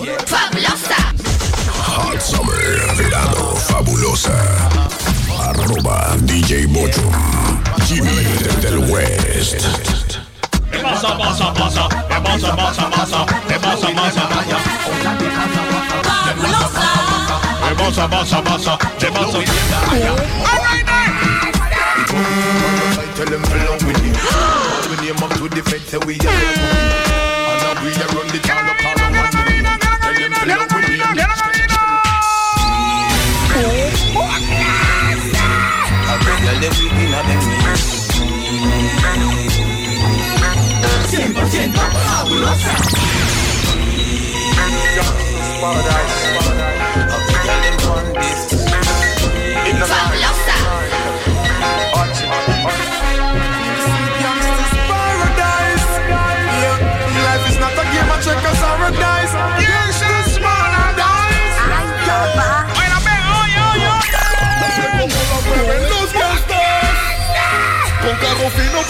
Hot 1.82 2.22
Summer, 2.22 2.96
verano 2.96 3.56
fabulosa. 3.56 4.32
Arroba 5.40 6.16
DJ 6.22 6.68
Bocho. 6.68 7.02
Jimmy 7.88 8.24
del 8.62 8.80
West. 8.90 9.99
¿Qué 10.72 10.80
pasa, 10.80 11.18
pasa, 11.18 11.54
pasa? 11.54 11.88
¿Qué 11.90 12.22
pasa, 12.22 12.56
pasa, 12.56 12.90
pasa? 12.90 13.26
¿Qué 13.48 13.60
pasa, 13.60 13.88
pasa, 13.96 14.30
pasa? 14.30 14.58
¿Qué 17.68 17.76
pasa, 17.76 18.10
pasa, 18.10 18.44
pasa? 18.44 18.78
¿Qué 19.00 19.08
pasa? 19.08 19.38
All 22.12 22.26
right, 22.98 23.16
Tell 23.16 23.26
them 23.28 23.44
along 23.44 23.86
with 23.86 24.06
it. 24.06 24.18
All 24.34 24.90
we 24.90 24.96
name 25.06 25.24
up 25.24 25.32
to 25.38 25.48
the 25.50 25.62
feds, 25.64 25.86
say 25.86 25.98
we 26.06 26.16
are. 26.20 26.39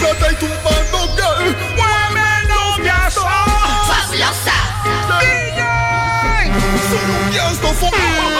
Plata 0.00 0.32
y 0.32 0.36
tumbando 0.36 1.14
girl. 1.16 1.56
Mueve 1.76 2.48
los 2.48 2.78
brazos. 2.78 3.24
Son 6.90 7.10
un 7.10 7.30
gangster 7.30 7.74
for 7.74 7.90
Plena 7.90 8.30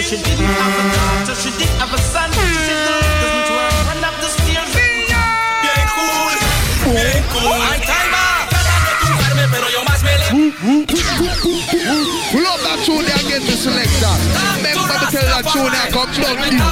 So 0.00 0.16
she 0.16 0.22
didn't 0.22 0.48
have 0.48 0.80
a 0.80 0.84
daughter, 0.96 1.36
she 1.36 1.50
didn't 1.60 1.76
have 1.76 1.92
a 1.92 2.00
son. 2.00 2.32
She 2.32 2.40
doesn't 2.40 3.52
work. 3.52 3.68
run 3.84 4.00
up 4.00 4.16
the 4.16 4.32
stairs. 4.32 4.72
Bien 4.72 5.84
cool, 5.92 6.32
bien 6.88 7.20
cool. 7.28 7.60
Ay, 7.68 7.84
calma. 7.84 8.48
Tratan 8.48 8.80
de 8.88 8.92
tumbarme, 8.96 9.44
pero 9.52 9.68
yo 9.68 9.84
más 9.84 10.00
me 10.00 10.16
le... 10.16 10.24
Pull 12.32 12.46
up 12.48 12.64
that 12.64 12.80
tune 12.80 13.04
there 13.04 13.20
again, 13.20 13.44
the 13.44 13.52
selector. 13.52 14.16
Remember 14.56 14.88
me 14.88 15.06
tell 15.12 15.28
that 15.36 15.44
tune 15.52 15.68
there 15.68 15.92
come 15.92 16.08
down 16.16 16.48
the 16.48 16.64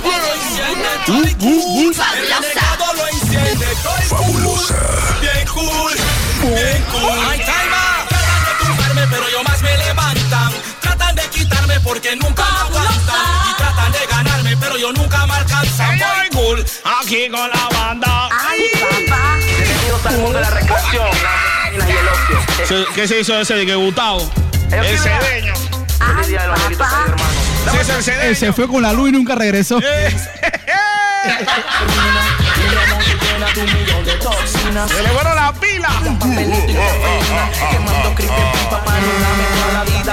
Fabulosa. 4.09 4.73
Bien 5.21 5.45
cool, 5.53 5.93
bien 6.49 6.81
cool. 6.97 7.19
Ay, 7.29 7.45
calma. 7.45 8.09
Tratan 8.09 8.41
de 8.41 8.53
tumbarme, 8.65 9.05
pero 9.13 9.29
yo 9.29 9.45
más 9.45 9.61
me 9.61 9.77
levantan. 9.77 10.68
Quitarme 11.39 11.79
porque 11.81 12.17
nunca 12.17 12.45
me 12.51 12.59
aguantan. 12.59 13.15
Y 13.49 13.55
tratan 13.57 13.93
de 13.93 13.99
ganarme, 14.11 14.57
pero 14.57 14.77
yo 14.77 14.93
nunca 14.93 15.25
me 15.27 15.35
alcanzan. 15.35 15.97
Muy 15.97 16.29
cool. 16.35 16.67
Aquí 17.01 17.29
con 17.29 17.49
la 17.49 17.69
banda. 17.73 18.29
Bienvenidos 18.57 20.05
al 20.07 20.19
mundo 20.19 20.39
de 20.39 20.41
la 20.41 20.51
recreación, 20.51 21.09
la 21.79 21.89
y 21.89 21.93
el 21.93 22.09
ocio. 22.09 22.87
¿Qué 22.93 23.07
se 23.07 23.21
hizo 23.21 23.39
ese 23.39 23.55
de 23.55 23.67
que 23.67 23.77
Gustavo? 23.77 24.29
El 24.73 24.99
cedeño. 24.99 25.55
Él 27.79 28.03
cedeño. 28.03 28.35
se 28.35 28.53
fue 28.53 28.67
con 28.67 28.83
la 28.83 28.93
luz 28.93 29.11
y 29.11 29.13
nunca 29.13 29.37
regresó. 29.37 29.81
Se 34.89 35.03
le 35.03 35.09
fueron 35.09 35.37
la 35.37 35.53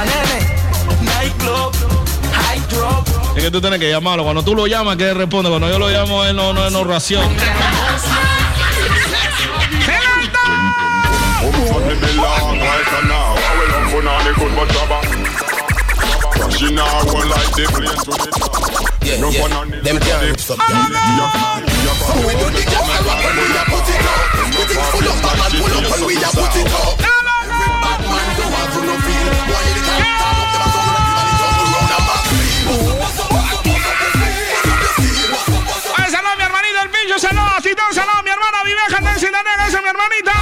nene. 0.06 0.65
Nightclub, 1.06 1.74
high 2.34 2.62
drop. 2.70 3.08
Es 3.36 3.44
que 3.44 3.52
tú 3.52 3.62
tienes 3.62 3.80
que 3.80 3.90
llamarlo. 3.90 4.24
Cuando 4.24 4.44
tú 4.44 4.56
lo 4.56 4.68
llamas, 4.68 4.98
que 4.98 5.10
él 5.10 5.16
responde. 5.16 5.50
Cuando 5.50 5.70
yo 5.70 5.78
lo 5.80 5.90
llamo, 5.90 6.24
él 6.24 6.36
no, 6.36 6.54
no, 6.54 6.70
no 6.70 6.84
ración. 6.84 7.30
Yeah, 19.06 19.22
yeah. 19.22 19.58
on 19.58 19.70
Them. 19.70 19.84
We 22.26 22.34
do 22.34 22.50
the 22.50 22.62
and 22.90 23.06
rock 23.06 23.22
and 23.22 23.38
we 23.38 23.46
a 23.54 23.64
put 23.70 23.86
it 23.86 24.02
up. 24.02 24.34
We 24.56 24.64
think 24.66 24.82
full 24.90 25.06
up, 25.06 25.18
pull 25.22 25.74
up 25.76 25.94
and 25.94 26.06
we 26.06 26.14
a 26.18 26.30
put 26.34 26.56
it 26.58 26.74
up. 26.74 26.98
Every 27.00 27.70
bad 27.82 28.02
man 28.10 28.28
have 28.42 28.74
feel. 29.06 29.36
Todos 37.22 37.96
saludos 37.96 38.20
a 38.20 38.24
mi 38.24 38.30
hermana 38.30 38.58
Viveja 38.66 39.02
Nancy 39.02 39.28
Danega, 39.28 39.68
esa 39.68 39.78
es 39.78 39.84
mi 39.84 39.90
hermanita. 39.90 40.34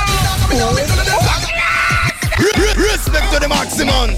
Respect 2.76 3.32
to 3.32 3.40
the 3.40 3.48
maximum. 3.48 4.10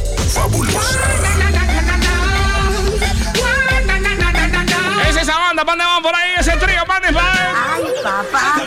Es 5.09 5.15
esa 5.17 5.37
banda, 5.37 5.65
pan 5.65 5.77
de 5.77 5.83
van 5.83 6.01
por 6.01 6.15
ahí, 6.15 6.31
ese 6.39 6.51
trío, 6.51 6.85
pan 6.85 7.01
de 7.01 7.09
Ay, 7.09 7.83
papá. 8.01 8.63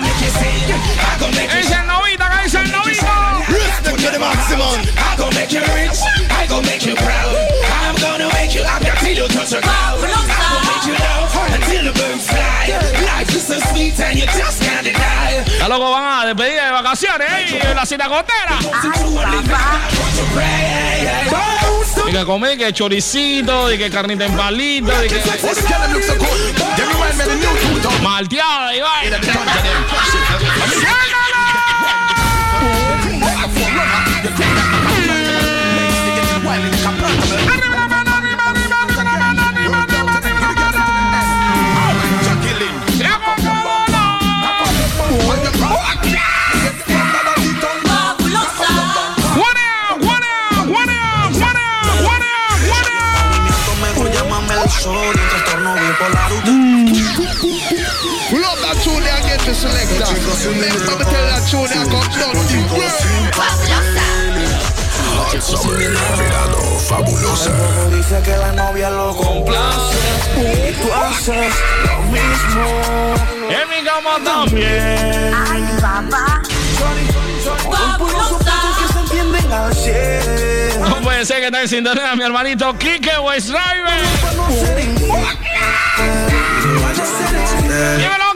Es 1.59 1.71
el 1.71 1.87
novita, 1.87 2.31
que 2.31 2.43
dice 2.45 2.59
el 2.59 2.71
novito. 2.71 3.07
Respect 3.49 4.05
to 4.05 4.11
the 4.11 4.19
maximum. 4.19 4.83
I 4.99 5.17
gon' 5.17 5.35
make 5.35 5.51
you 5.51 5.61
rich, 5.61 5.99
I 6.31 6.47
gon' 6.47 6.65
make 6.67 6.85
you 6.85 6.95
proud. 6.95 7.37
I'm 7.83 7.97
gonna 7.97 8.29
make 8.35 8.55
you 8.55 8.65
happy 8.65 8.89
until 8.91 9.17
you 9.17 9.29
touch 9.29 9.51
the 9.51 9.61
ground. 9.63 10.28
Van 15.79 16.05
a 16.05 16.27
despedir 16.27 16.61
de 16.63 16.71
vacaciones 16.71 17.31
ahí 17.31 17.59
en 17.63 17.77
la 17.77 17.87
cinacotera. 17.87 18.59
Y 22.07 22.13
que 22.13 22.25
comí 22.25 22.57
que 22.57 22.73
choricito, 22.73 23.73
y 23.73 23.79
que 23.79 23.91
carnita 23.91 24.25
en 24.25 24.37
palito, 24.37 24.93
y 25.05 25.09
que 25.09 25.23
malteada 28.03 28.75
y 28.75 28.81
Fabulosa. 66.89 67.51
Dice 67.91 68.23
que 68.23 68.37
la 68.37 68.53
novia 68.53 68.89
lo 68.91 69.17
complace 69.17 69.97
lo 71.85 72.03
mismo. 72.13 72.65
En 73.51 73.69
mi 73.69 73.85
cama 73.85 74.19
también. 74.25 75.33
No 80.81 80.97
puede 81.03 81.27
ser 81.27 81.41
que 81.41 81.47
esté 81.47 81.61
sin 81.61 81.69
sintonía 81.79 82.15
mi 82.15 82.23
hermanito 82.23 82.73
Kike 82.79 83.19
West 83.19 83.49
Driver. 83.49 84.03
¡Dímelo! 87.99 88.28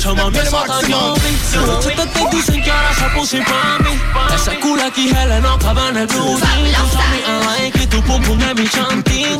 Chama 0.00 0.30
me 0.30 0.46
solta 0.46 0.78
de 0.80 0.94
homem 0.94 1.36
Noche 1.66 1.90
te 1.90 2.06
te 2.06 2.36
dicen 2.36 2.62
que 2.62 2.70
ahora 2.70 2.94
se 2.94 3.04
puso 3.16 3.36
pa' 3.38 3.78
mí. 3.82 4.00
Ese 4.34 4.60
culo 4.60 4.84
aquí 4.84 5.08
gel 5.12 5.42
no 5.42 5.58
cabe 5.58 5.88
en 5.88 5.96
el 5.96 6.06
blue 6.06 6.38
jean 6.38 6.64
Tú 6.72 6.88
sabes 6.92 7.22
I 7.26 7.30
like 7.44 7.76
it, 7.76 7.77
tu 7.98 8.04
pum 8.04 8.22
pum 8.22 8.38
es 8.40 8.54
mi 8.54 8.68
chantín 8.68 9.36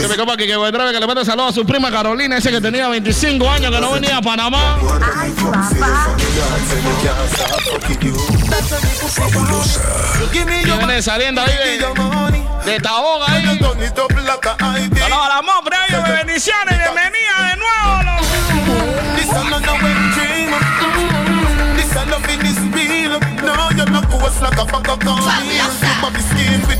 Que 0.00 0.08
me 0.08 0.16
copa 0.16 0.36
Kike 0.36 0.56
West 0.56 0.74
Driver 0.74 0.92
que 0.92 1.00
le 1.00 1.06
mete 1.06 1.24
saludos 1.24 1.50
a 1.50 1.54
su 1.54 1.66
prima 1.66 1.90
Carolina, 1.90 2.36
ese 2.36 2.50
que 2.50 2.60
tenía 2.60 2.88
25 2.88 3.50
años 3.50 3.70
que 3.70 3.80
no 3.80 3.92
venía 3.92 4.18
a 4.18 4.22
Panamá. 4.22 4.78
Que 10.30 10.44
viene 10.44 11.02
saliendo 11.02 11.40
ahí 11.40 11.78
de, 11.78 12.72
de 12.72 12.80
Taboga 12.80 13.26
ahí. 13.32 13.44
Saludos 13.44 15.24
a 15.24 15.28
la 15.28 15.42
mopre 15.42 15.76
bendiciones, 16.32 16.81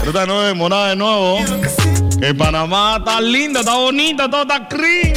Esta 0.05 0.27
no 0.27 0.49
es 0.49 0.55
morada 0.55 0.89
de 0.89 0.97
nuevo. 0.97 1.39
Que 2.19 2.35
Panamá 2.35 2.97
está 2.99 3.21
lindo, 3.21 3.61
está 3.61 3.75
bonito, 3.75 4.29
todo 4.29 4.43
está 4.43 4.67
clean. 4.69 5.15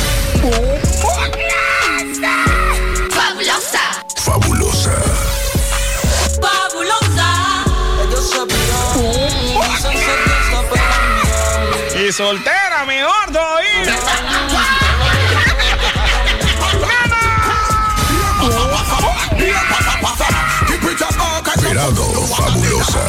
Fabulosa. 4.18 4.92
Y 11.98 12.12
soltera, 12.12 12.86
mejor 12.86 13.32
todavía. 13.32 13.96
Verano 21.62 22.04
fabulosa. 22.28 23.00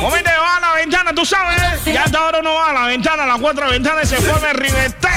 Momento 0.00 0.30
de 0.30 0.38
va 0.38 0.56
a 0.56 0.60
la 0.60 0.74
ventana, 0.74 1.12
tú 1.14 1.24
sabes. 1.24 1.84
Ya 1.84 2.04
hasta 2.04 2.18
ahora 2.18 2.38
uno 2.40 2.54
va 2.54 2.70
a 2.70 2.72
la 2.72 2.86
ventana, 2.86 3.24
a 3.24 3.26
las 3.26 3.38
cuatro 3.38 3.68
ventanas 3.68 4.04
y 4.04 4.16
se 4.16 4.16
forma 4.16 4.50
el 4.50 4.56
ribeteo. 4.56 5.10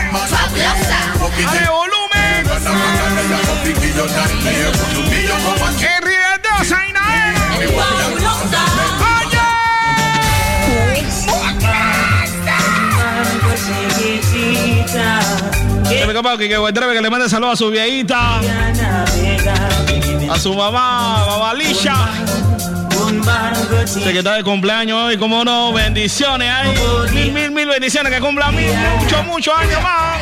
Dale 1.45 1.69
volumen. 1.69 2.45
El 5.79 6.65
Zainael. 6.65 8.03
Copa 16.13 16.38
que 16.38 16.56
Guadrave, 16.58 16.93
que 16.93 17.02
le 17.02 17.10
mande 17.10 17.28
saludos 17.28 17.54
a 17.54 17.56
su 17.56 17.71
viejita, 17.71 18.39
a 20.30 20.39
su 20.39 20.54
mamá, 20.54 21.26
babalisha. 21.26 21.95
Sé 23.86 24.12
que 24.12 24.19
está 24.19 24.36
de 24.36 24.43
cumpleaños 24.43 24.97
hoy, 25.02 25.17
como 25.17 25.43
no, 25.43 25.73
bendiciones 25.73 26.52
ahí. 26.52 26.73
Mil, 27.13 27.32
mil, 27.32 27.52
mil 27.52 27.67
bendiciones, 27.67 28.13
que 28.13 28.19
cumpla 28.19 28.52
mil, 28.52 28.69
mucho, 28.99 29.23
muchos 29.23 29.56
años 29.58 29.82
más. 29.82 30.21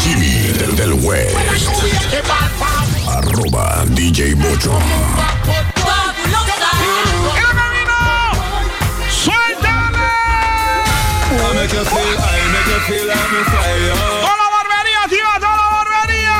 Jimmy 0.00 0.58
del, 0.58 0.76
del 0.76 0.92
West. 0.94 1.36
Arroba 3.08 3.84
DJ 3.86 4.34
Bocho. 4.34 4.78
¡Toda 11.60 11.76
la 13.18 14.48
barbería, 14.56 15.02
tío! 15.10 15.28
¡Toda 15.38 15.56
la 15.56 15.68
barbería! 15.68 16.36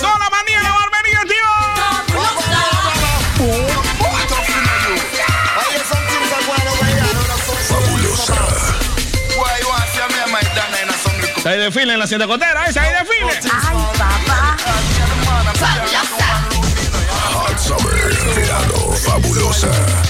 ¡Toda 0.00 0.18
la 0.18 0.28
manía, 0.28 0.60
barbería, 0.70 1.20
Fabulosa. 7.66 8.28
tío! 11.42 11.50
Hay 11.50 11.58
desfile 11.58 11.94
en 11.94 11.98
la 11.98 12.06
siete 12.06 12.26
cotera, 12.26 12.66
esa 12.66 12.82
hay 12.82 12.92
desfile. 12.92 13.40
Summer, 13.40 13.62
verano 14.74 14.92
fabulosa. 15.54 16.32
Hot 17.32 17.58
Summer, 17.58 17.94
verano 18.34 18.92
fabulosa. 18.92 20.09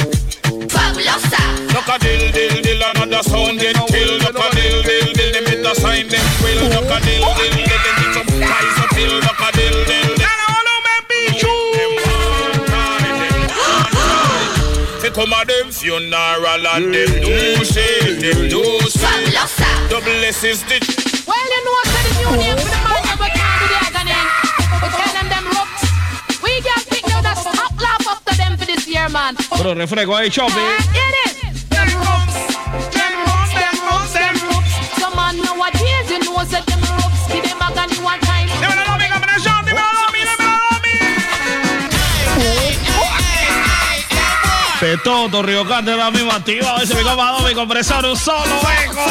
Fabulosa. 1.71 1.75
Look 1.75 1.87
a 1.87 1.99
dill, 1.99 2.31
dill, 2.31 2.61
dill, 2.61 2.81
another 2.83 3.23
sound 3.23 3.59
get 3.59 3.75
killed. 3.87 4.21
Look 4.21 4.35
a 4.35 4.55
dill, 4.55 4.81
dill, 4.83 5.13
dill, 5.13 5.31
them 5.33 5.45
hit 5.45 5.63
the 5.63 5.73
sign, 5.75 6.07
them 6.07 6.25
quill. 6.39 6.63
Look 6.69 6.91
a 6.91 6.99
dill, 7.01 7.23
dill, 7.35 7.55
dill, 7.55 7.81
them 7.83 7.95
hit 8.01 8.13
some 8.13 8.27
ties 8.41 8.77
up 8.79 8.91
hill. 8.95 9.15
Look 9.19 9.39
a 9.39 9.51
dill, 9.55 9.85
dill, 9.85 10.15
dill. 10.15 10.27
Fi 15.01 15.09
come 15.09 15.33
a 15.33 15.45
them 15.45 15.71
funeral 15.71 16.67
and 16.67 16.93
them 16.93 17.11
do 17.21 17.65
say, 17.65 18.15
them 18.21 18.49
do 18.49 18.63
say. 18.89 19.31
Double 19.89 20.23
S 20.25 20.43
is 20.43 20.63
the 20.63 20.77
Well, 21.27 21.47
you 21.53 21.61
know, 21.65 21.77
say 21.89 22.01
the 22.05 22.11
new 22.19 22.31
name 22.37 22.57
for 22.57 22.69
the 22.69 22.79
man 22.85 23.01
that 23.03 23.17
we 23.19 23.27
can't 23.33 23.57
do 23.59 23.65
the 23.71 23.77
agony. 23.87 24.19
We 24.81 24.87
tell 24.93 25.11
them 25.17 25.27
them 25.33 25.45
ropes. 25.55 25.83
We 26.43 26.61
can 26.61 26.81
pick 26.91 27.07
now 27.07 27.21
the 27.21 27.33
stop 27.35 27.73
laugh 27.81 28.07
after 28.07 28.35
them 28.37 28.57
for 28.57 28.65
this 28.65 28.87
year, 28.87 29.09
man. 29.09 29.35
Puro 29.35 29.73
refresco 29.73 30.15
ahí, 30.15 30.29
Chopi. 30.29 30.61
It 30.93 31.15
is. 31.25 31.40
Them 31.81 31.97
ropes. 31.97 32.37
Them 32.93 33.13
ropes, 33.25 33.53
them 33.57 33.75
ropes, 33.89 34.13
them 34.13 34.35
ropes. 34.45 34.71
Some 35.01 35.15
man 35.15 35.35
nowadays, 35.41 36.07
you 36.13 36.19
know, 36.21 36.37
say 36.45 36.61
them 36.61 36.81
ropes. 36.93 37.21
Give 37.33 37.43
them 37.43 37.61
agony 37.61 37.97
one 38.03 38.19
time. 38.21 38.31
De 44.91 44.97
todo, 44.97 45.41
Río 45.41 45.63
Grande 45.63 45.95
la 45.95 46.11
misma 46.11 46.35
activa. 46.35 46.75
Ese 46.83 46.95
mi 46.95 47.03
compadre, 47.03 47.47
mi 47.47 47.55
compresor, 47.55 48.03
un 48.03 48.17
solo 48.17 48.59
eco. 48.83 49.05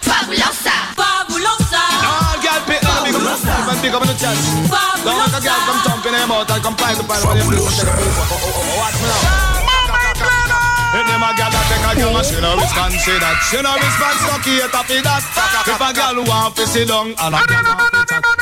Fabulosa. 0.00 0.72
Fabulosa. 0.96 1.82
All 2.02 2.40
girl 2.42 2.60
pick 2.66 2.82
up, 2.82 3.04
big 3.04 3.14
up, 3.14 3.68
and 3.70 3.80
pick 3.80 3.94
up 3.94 4.02
in 4.02 4.08
the 4.08 4.14
chest. 4.14 4.40
Don't 5.04 5.18
make 5.18 5.36
a 5.36 5.40
girl 5.40 5.60
come 5.66 5.80
in 6.08 6.62
come 6.62 6.76
find 6.76 6.96
the. 6.98 7.04
Watch 8.76 8.94
me 8.94 9.06
now. 9.06 9.35
Them 11.16 11.24
a 11.24 11.32
girl 11.32 11.48
that 11.48 11.64
take 11.72 11.80
a 11.80 12.12
girl, 12.12 12.22
she 12.22 12.36
no 12.42 12.52
response 12.60 12.92
to 13.06 13.12
that. 13.16 13.40
She 13.48 13.56
no 13.64 13.72
response 13.72 14.20
to 14.20 14.36
cater 14.44 14.68
for 14.68 15.00
that. 15.00 15.24
If 15.64 15.80
a 15.80 15.90
girl 15.96 16.28
want 16.28 16.56
to 16.56 16.66
sit 16.66 16.88
down 16.88 17.16
and 17.16 17.34
a 17.34 17.40
girl 17.40 17.72
want 17.72 17.94
to 17.94 18.04
chat, 18.04 18.35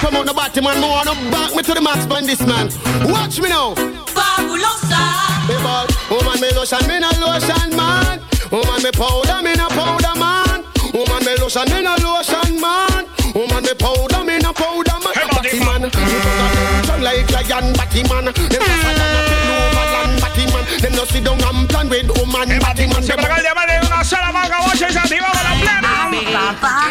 promote 0.00 0.26
no 0.26 0.34
body 0.34 0.60
man. 0.60 0.80
Me 0.80 0.88
wanna 0.88 1.14
back 1.30 1.54
me 1.54 1.62
to 1.62 1.74
the 1.74 1.80
max 1.80 2.08
on 2.10 2.24
this 2.24 2.40
man. 2.40 2.66
Watch 3.06 3.38
me 3.40 3.48
now. 3.48 3.74
Fabulosa. 4.10 5.02
People, 5.46 5.86
woman 6.10 6.40
me 6.40 6.50
lotion 6.56 6.82
me 6.88 6.98
no 6.98 7.10
lotion 7.20 7.76
man. 7.76 8.20
Woman 8.50 8.82
me 8.82 8.90
powder 8.90 9.40
me 9.44 9.52
no 9.54 9.68
powder 9.68 10.14
man. 10.18 10.64
Woman 10.92 11.20
me 11.24 11.36
lotion 11.36 11.68
me 11.70 11.82
no 11.84 11.94
lotion 12.00 12.60
man. 12.60 13.04
Woman 13.34 13.62
me 13.62 13.74
powder 13.74 14.24
me 14.24 14.38
no 14.38 14.52
powder 14.52 14.98
man. 15.04 15.14
Batty 15.30 15.60
man, 15.60 15.82
you 15.84 15.90
put 15.90 16.00
a 16.00 16.46
lotion 16.80 17.00
like 17.04 17.30
lion 17.30 17.72
batty 17.74 18.02
man. 18.08 18.24
Them 18.24 18.34
just 18.34 18.88
a 18.88 18.92
done 18.96 19.16
up 19.20 19.30
in 19.30 19.50
overland 19.54 20.14
batty 20.20 20.44
man. 20.52 20.64
Them 20.80 20.92
no 20.96 21.04
sit 21.04 21.24
down 21.24 21.38
and 21.44 21.68
plan 21.68 21.88
with 21.88 22.10
woman 22.18 22.58
batty 22.58 22.86
man. 22.88 23.02
Se 23.02 23.14
para 23.14 23.26
acá 23.26 23.36
el 23.36 23.42
diamante 23.42 23.72
de 23.78 23.86
una 23.86 24.04
sola 24.04 24.32
marca, 24.32 24.60
bocha 24.64 24.88
y 24.88 24.92
se 24.92 24.98
activa 24.98 25.28
con 25.30 25.44
la 25.44 25.54
plena. 25.60 26.08
Ay, 26.10 26.26
papá. 26.32 26.90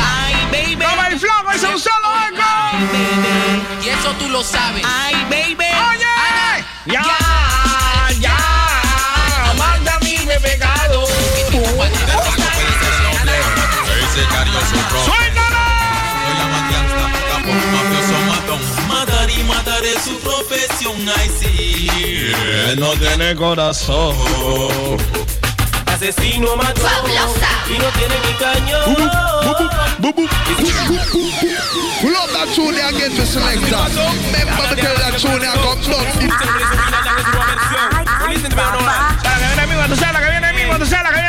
Ay, 0.00 0.34
baby. 0.52 0.84
Como 0.84 1.02
el 1.06 1.18
flaco, 1.18 1.50
ese 1.52 1.67
eso 4.08 4.18
tú 4.18 4.28
lo 4.28 4.42
sabes. 4.42 4.82
Ay, 4.86 5.14
baby. 5.24 5.66
Oye, 5.90 6.64
ya, 6.86 7.02
ya, 8.20 9.54
manda 9.56 9.98
mi 10.00 10.16
pecado. 10.42 11.04
Matar 18.88 19.30
y 19.30 19.42
matar 19.44 19.84
es 19.84 20.02
su 20.02 20.18
profesión, 20.20 20.96
ay 21.16 21.30
sí. 21.40 21.88
Él 22.68 22.80
no 22.80 22.92
tiene 22.94 23.34
corazón. 23.36 24.16
Asesino 25.98 26.54
mató. 26.54 26.86
Y 27.68 27.72
no 27.76 27.88
tiene 27.98 28.14
ni 28.24 28.32
cañón. 28.34 28.94
Pull 32.00 32.14
up 32.14 32.30
that 32.30 32.46
tune 32.54 32.72
there 32.72 32.86
again 32.86 33.10
to 33.10 33.26
selector. 33.26 33.66
Remember 33.66 34.62
me 34.62 34.80
tell 34.80 34.94
that 34.94 35.18
tune 35.18 35.40
there 35.40 35.58
come 35.58 35.82
La 39.24 39.34
que 39.34 39.50
viene 39.50 39.66
mismo, 39.66 39.86
tú 39.88 39.96
sabes 39.96 40.12
la 40.12 40.20
que 40.20 40.30
viene 40.30 40.52
mismo, 40.52 40.78
tú 40.78 40.86
sabes 40.86 41.02
la 41.02 41.10
que 41.10 41.20
viene 41.20 41.27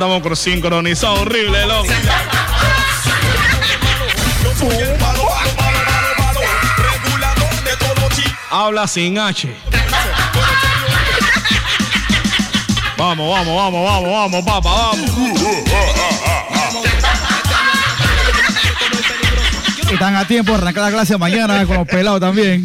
estamos 0.00 0.38
sincronizados, 0.38 1.20
horrible, 1.20 1.66
loco. 1.66 1.92
Habla 8.50 8.88
sin 8.88 9.18
H. 9.18 9.54
Vamos, 12.96 13.30
vamos, 13.30 13.56
vamos, 13.56 13.84
vamos, 13.84 14.10
vamos, 14.10 14.44
papá, 14.44 14.70
vamos. 14.70 15.10
Están 19.92 20.16
a 20.16 20.26
tiempo 20.26 20.52
de 20.52 20.58
arrancar 20.58 20.84
la 20.84 20.90
clase 20.92 21.18
mañana 21.18 21.66
con 21.66 21.76
los 21.76 21.86
pelados 21.86 22.20
también. 22.20 22.64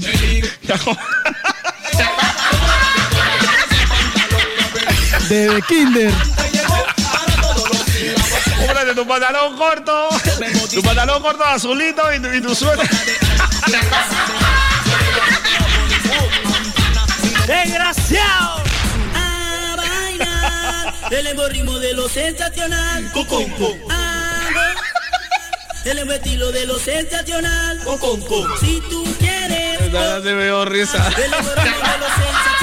De 5.28 5.64
kinder. 5.68 6.14
Tu 8.96 9.06
pantalón 9.06 9.58
corto, 9.58 10.08
tu 10.74 10.82
pantalón 10.82 11.22
corto 11.22 11.44
azulito 11.44 12.14
y 12.14 12.22
tu, 12.22 12.34
y 12.34 12.42
tu 12.42 12.56
suéter. 12.56 12.90
Desgraciado. 17.46 18.64
A 19.14 19.76
bailar 19.76 20.94
el 21.12 21.50
ritmo 21.50 21.78
de 21.78 21.94
lo 21.94 22.08
sensacional. 22.08 23.12
Coconco. 23.12 23.76
El 25.84 26.10
estilo 26.10 26.54
de 26.54 26.66
lo 26.66 26.80
sensacional. 26.80 27.84
Coconco. 27.84 28.48
Si 28.62 28.82
tú 28.90 29.04
quieres. 29.20 29.92
Ya 29.92 30.22
te 30.22 30.34
veo 30.34 30.64
risa. 30.64 31.06
El 31.18 31.32
ritmo 31.34 31.50
de 31.50 31.66
lo 31.66 32.08
sensacional. 32.08 32.55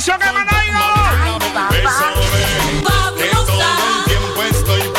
Fabuloso 0.00 0.18
que 0.18 0.24
Higo. 0.66 0.78
Fabulosa. 2.84 3.68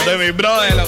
De 0.06 0.18
mi 0.18 0.32
brother. 0.32 0.81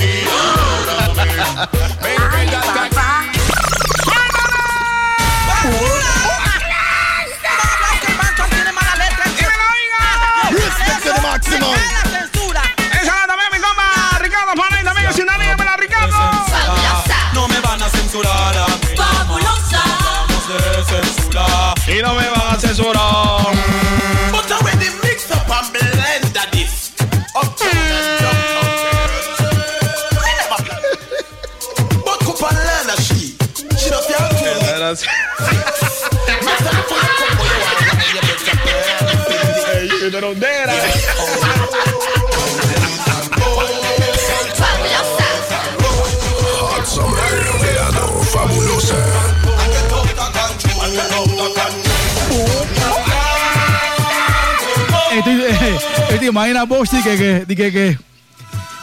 ¿Te 56.23 56.29
imaginas 56.29 56.65
vos 56.69 56.89
que, 56.89 57.01
que, 57.03 57.45
que, 57.45 57.55
que, 57.69 57.97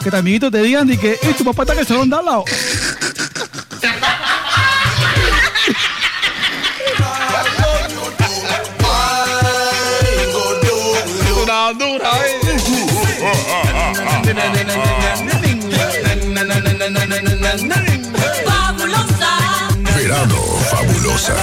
que 0.03 0.11
tu 0.11 0.15
amiguito 0.15 0.51
te 0.51 0.61
digan 0.61 0.87
y 0.93 0.95
que 0.95 1.13
"Eh, 1.13 1.33
tu 1.35 1.43
papá 1.43 1.63
está 1.63 1.73
en 1.73 1.79
el 1.79 1.87
salón 1.87 2.07
de 2.07 2.15
al 2.17 2.25
lado? 2.25 2.45
Dura, 11.27 11.73
dura, 11.73 12.11
Verano 19.95 20.41
fabulosa. 20.69 21.35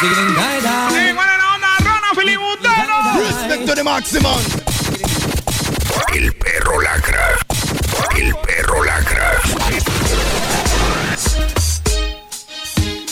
Sí, 0.00 0.06
the 3.76 3.84
maximum. 3.84 4.40
El 6.14 6.32
perro 6.32 6.80
lacra. 6.80 7.28
El 8.16 8.34
perro 8.36 8.82
lacra. 8.82 9.32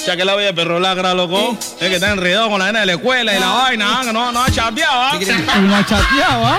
Ya 0.06 0.16
que 0.16 0.24
la 0.24 0.36
perro 0.54 0.80
lacra, 0.80 1.12
loco. 1.12 1.56
Es 1.80 1.88
que 1.88 1.96
está 1.96 2.12
enredado 2.12 2.48
con 2.48 2.58
la 2.60 2.66
nena 2.66 2.80
de 2.80 2.86
la 2.86 2.92
escuela 2.92 3.36
y 3.36 3.40
la 3.40 3.50
vaina, 3.50 4.00
ah, 4.00 4.04
que 4.04 4.12
no, 4.12 4.32
no 4.32 4.42
ha 4.42 4.50
chapeado, 4.50 5.02
¿ah? 5.02 5.18
No 5.60 5.76
ha 5.76 5.86
chateado, 5.86 6.46
¿ah? 6.46 6.58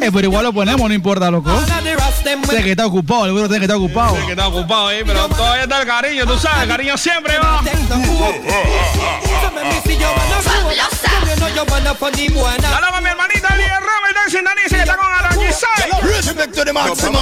Eh, 0.00 0.10
pero 0.12 0.28
igual 0.28 0.44
lo 0.44 0.52
ponemos, 0.52 0.86
no 0.88 0.94
importa, 0.94 1.30
loco. 1.30 1.50
Tiene 2.22 2.62
que 2.62 2.70
estar 2.70 2.86
ocupado, 2.86 3.26
el 3.26 3.32
güero 3.32 3.48
tiene 3.48 3.60
que 3.60 3.64
estar 3.64 3.78
ocupado. 3.78 4.16
Sí, 4.16 4.26
que 4.26 4.32
está 4.32 4.46
ocupado 4.46 4.88
ahí, 4.88 5.02
pero 5.04 5.26
todavía 5.28 5.64
está 5.64 5.80
el 5.80 5.86
cariño, 5.88 6.26
tú 6.26 6.38
sabes, 6.38 6.62
el 6.62 6.68
cariño 6.68 6.96
siempre 6.96 7.36
va. 7.38 7.62
Hola 12.76 12.88
con 12.92 13.02
mi 13.02 13.10
hermanita 13.10 13.54
Lidia 13.56 13.80
Robert, 13.80 14.08
está 14.08 14.24
en 14.24 14.30
sintonía, 14.30 14.82
está 14.82 14.96
con. 14.96 15.12
Respect 16.02 16.54
to 16.54 16.64
the 16.64 16.72
maximum. 16.72 17.14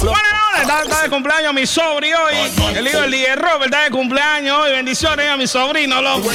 Bueno, 0.00 0.18
está, 0.60 0.82
está 0.82 1.02
de 1.02 1.08
cumpleaños 1.10 1.54
mi 1.54 1.66
sobri 1.66 2.12
hoy. 2.12 2.34
El 2.74 2.86
hijo 2.86 3.00
de 3.02 3.08
Lidia 3.08 3.36
Robert 3.36 3.64
está 3.64 3.84
de 3.84 3.90
cumpleaños 3.90 4.58
hoy. 4.58 4.72
Bendiciones 4.72 5.28
a 5.28 5.36
mi 5.36 5.46
sobrino, 5.46 6.00
loco. 6.00 6.30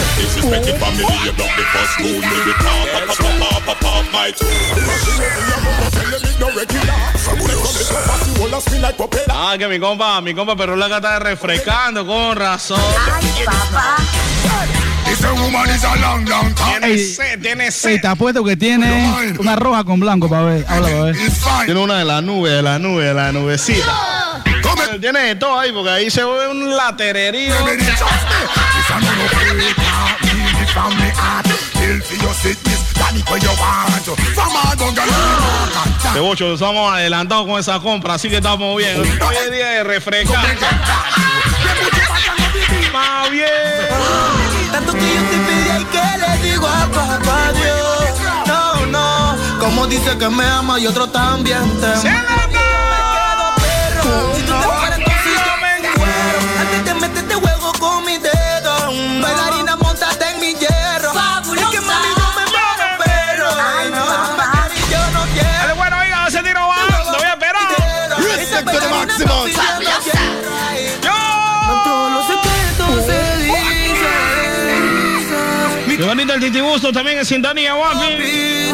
Ah, 9.30 9.56
que 9.58 9.68
mi 9.68 9.80
compa, 9.80 10.22
mi 10.22 10.34
compa 10.34 10.56
Perro 10.56 10.76
Laca 10.76 10.98
está 10.98 11.20
refrescando 11.20 12.06
con 12.06 12.36
razón. 12.36 12.80
A 15.24 15.34
woman 15.34 15.70
is 15.70 15.84
a 15.84 15.96
long, 16.02 16.26
long 16.26 16.54
time. 16.54 16.80
Tiene 16.80 16.98
sed, 16.98 17.42
tiene 17.42 17.72
sed. 17.72 18.02
te 18.02 18.08
apuesto 18.08 18.44
que 18.44 18.58
tiene 18.58 19.36
una 19.40 19.56
roja 19.56 19.84
con 19.84 20.00
blanco 20.00 20.30
para 20.30 20.44
ver. 20.44 20.66
Habla 20.68 20.88
para 20.88 21.04
ver. 21.04 21.16
Tiene 21.66 21.80
una 21.80 21.98
de 22.00 22.06
la 22.06 22.22
nube, 22.22 22.50
de 22.50 22.62
la 22.62 22.80
nube, 22.80 23.06
de 23.06 23.14
la 23.14 23.32
nubecita. 23.32 23.94
Tiene 25.00 25.20
de 25.20 25.36
todo 25.36 25.60
ahí, 25.60 25.72
porque 25.72 25.90
ahí 25.90 26.10
se 26.10 26.24
ve 26.24 26.48
un 26.48 26.76
latererío. 26.76 27.54
De 36.14 36.20
bocho, 36.20 36.54
estamos 36.54 36.94
adelantados 36.94 37.48
con 37.48 37.60
esa 37.60 37.80
compra, 37.80 38.16
así 38.16 38.30
que 38.30 38.38
estamos 38.38 38.78
bien. 38.78 39.00
Hoy 39.00 39.36
es 39.46 39.52
día 39.52 39.68
de 39.68 39.84
refrescar. 39.84 40.46
Más 42.94 43.30
bien. 43.30 44.47
Tanto 44.78 44.94
que 44.94 45.00
yo 45.00 45.22
te 45.24 45.38
pedí 45.48 45.82
y 45.82 45.86
que 45.86 46.08
le 46.22 46.50
digo 46.52 46.68
a 46.68 46.86
papá 46.86 47.52
Dios. 47.52 48.10
No, 48.46 48.86
no, 48.86 49.36
como 49.60 49.88
dice 49.88 50.16
que 50.20 50.30
me 50.30 50.46
ama 50.46 50.78
y 50.78 50.86
otro 50.86 51.08
también 51.10 51.68
te 51.80 51.88
ama. 51.88 51.96
Si 51.96 52.08
tú 52.08 52.36
te 52.54 52.60
fueras, 53.60 54.37
el 76.38 76.44
titibusto 76.44 76.92
también 76.92 77.18
en 77.18 77.26
sintonía, 77.26 77.74
guapi. 77.74 78.16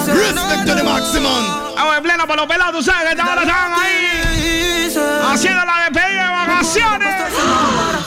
Respect 0.06 0.66
to 0.66 0.76
the 0.76 0.84
maximum. 0.84 1.76
Vamos 1.76 1.98
en 1.98 2.04
plena 2.04 2.28
por 2.28 2.38
los 2.38 2.46
pelados, 2.46 2.86
sabes 2.86 3.06
que 3.06 3.12
esta 3.12 3.32
hora 3.32 3.42
están 3.42 3.74
ahí 3.74 4.94
haciendo 5.32 5.66
la 5.66 5.90
despedida 5.90 6.28
de 6.28 6.34
vacaciones. 6.34 7.16
Para. 7.32 8.04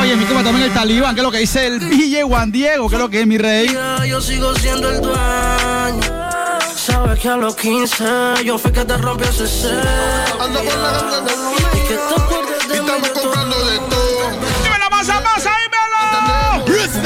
Oye, 0.00 0.16
mi 0.16 0.24
compa 0.24 0.42
también 0.44 0.68
el 0.68 0.74
talibán, 0.74 1.14
que 1.14 1.20
es 1.20 1.24
lo 1.24 1.30
que 1.30 1.38
dice 1.38 1.66
el 1.66 1.78
DJ 1.78 2.22
Juan 2.24 2.50
Diego, 2.50 2.88
que 2.88 2.96
es 2.96 3.00
lo 3.00 3.08
que 3.08 3.20
es 3.20 3.26
mi 3.26 3.38
rey. 3.38 3.68
Yo 4.08 4.20
sigo 4.20 4.54
siendo 4.54 4.90
el 4.90 5.00
dueño. 5.00 6.26
Sabes 6.74 7.20
que 7.20 7.28
a 7.28 7.36
los 7.36 7.54
15 7.56 8.44
yo 8.44 8.58
fui 8.58 8.72
que 8.72 8.84
te 8.84 8.96
rompió 8.96 9.28
ese 9.28 9.46
ser. 9.46 9.84
Ando 10.40 10.58
con 10.60 10.82
la 10.82 10.90
ganga 10.92 11.20
de 11.20 11.32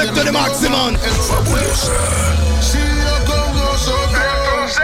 Respect 0.00 0.18
to 0.18 0.24
the 0.24 0.32
maximum. 0.32 0.96
Sigue 2.62 3.04
con 3.26 3.54
nosotros. 3.54 4.80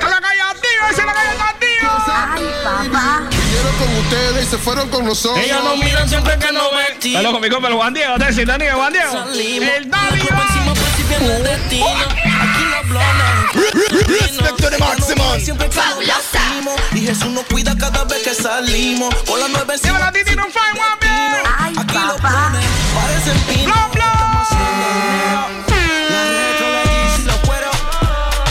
La 0.00 0.20
calle 0.20 0.42
activa, 0.48 0.90
es 0.90 0.98
la 0.98 1.12
calle 1.12 1.30
activa. 1.40 3.28
Vinieron 3.30 3.74
con 3.78 3.88
ustedes 3.98 4.46
y 4.46 4.50
se 4.50 4.58
fueron 4.58 4.88
con 4.90 5.04
nosotros. 5.06 5.44
Ellos 5.44 5.64
nos 5.64 5.78
miran 5.78 6.08
siempre 6.08 6.38
que 6.38 6.52
nos 6.52 6.70
vestimos. 6.72 7.16
Está 7.16 7.22
loco 7.22 7.40
mi 7.40 7.50
compa 7.50 7.66
el 7.66 7.74
Juan 7.74 7.92
Diego, 7.94 8.12
está 8.12 8.28
en 8.28 8.34
sintonía, 8.34 8.74
Juan 8.76 8.92
Diego. 8.92 9.24
El 9.34 9.90
Dani. 9.90 10.20
Por 10.20 10.38
encima 10.38 10.74
percibiendo 10.74 11.32
el 11.34 11.42
destino. 11.42 12.27
Aquí 12.88 12.94
los 12.94 13.68
blones. 13.92 14.08
Respect 14.08 14.56
to 14.56 14.70
the 14.70 14.78
maximum. 14.78 15.40
Siempre 15.40 15.68
vestimos. 15.68 16.80
Y 16.92 17.00
Jesús 17.00 17.28
nos 17.28 17.44
cuida 17.44 17.76
cada 17.76 18.04
vez 18.04 18.22
que 18.22 18.34
salimos. 18.34 19.14
Por 19.26 19.38
la 19.38 19.48
nueve 19.48 19.74
Dímelo 19.82 20.04
a 20.04 20.12
Titi, 20.12 20.34
no 20.34 20.46
fue, 20.50 20.62
guapi. 20.74 21.06
Aquí 21.78 21.94
los 21.94 22.20
blones 22.20 22.66
parecen 22.94 23.38
pinos. 23.42 23.92
Bla, 23.92 23.92
bla. 23.92 24.46
La 26.10 26.24
retro, 26.24 26.66
la 26.72 26.82
Yeezy, 26.84 27.22
los 27.24 27.36
cueros. 27.46 27.76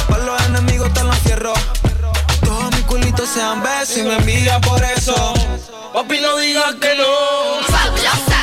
Para 0.07 0.23
los 0.23 0.41
enemigos 0.45 0.93
te 0.93 1.03
los 1.03 1.17
cierro. 1.19 1.53
Todos 2.43 2.71
mis 2.75 2.83
culitos 2.85 3.29
sean 3.29 3.63
besos 3.63 3.97
y 3.97 4.03
me 4.03 4.15
envidia 4.17 4.59
por 4.61 4.83
eso. 4.83 5.33
Papi, 5.93 6.19
no 6.21 6.37
digas 6.37 6.75
que 6.75 6.95
no. 6.95 7.65
Fabulosa. 7.67 8.37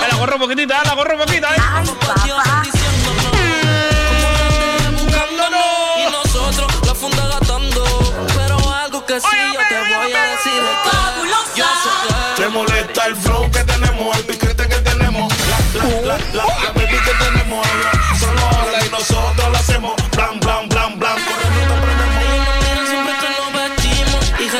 Ahí 0.00 0.12
la 0.12 0.18
corro 0.18 0.34
un 0.36 0.40
poquitito, 0.42 0.74
ahí 0.74 0.80
la 0.84 0.94
corro 0.94 1.07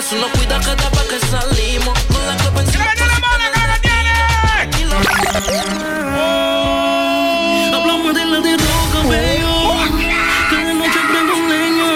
Jesús 0.08 0.22
nos 0.22 0.30
cuida 0.38 0.58
cada 0.60 0.88
vez 0.88 1.02
que 1.02 1.18
salimos. 1.26 1.98
Con 2.04 2.26
la 2.26 2.36
copa 2.42 2.60
encima. 2.62 2.84
Aquí 4.58 4.84
lo 4.84 4.96
Hablamos 7.76 8.14
de 8.14 8.24
la 8.24 8.40
de 8.40 8.56
roca, 8.56 9.00
bello. 9.06 9.52
Cada 10.50 10.72
noche 10.72 10.98
prendo 11.10 11.36
un 11.36 11.48
leño. 11.50 11.88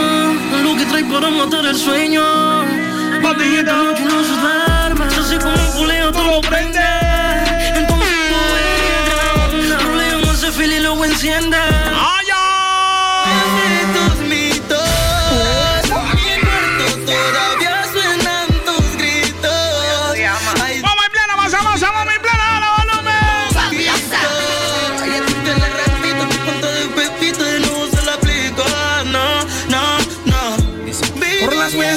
Lo 0.62 0.76
que 0.76 0.84
trae 0.84 1.04
para 1.04 1.30
matar 1.30 1.64
el 1.64 1.74
sueño. 1.76 2.22
Esta 3.22 4.01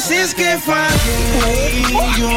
veces 0.07 0.35
que 0.35 0.57
fallé, 0.59 1.81
yo 2.17 2.29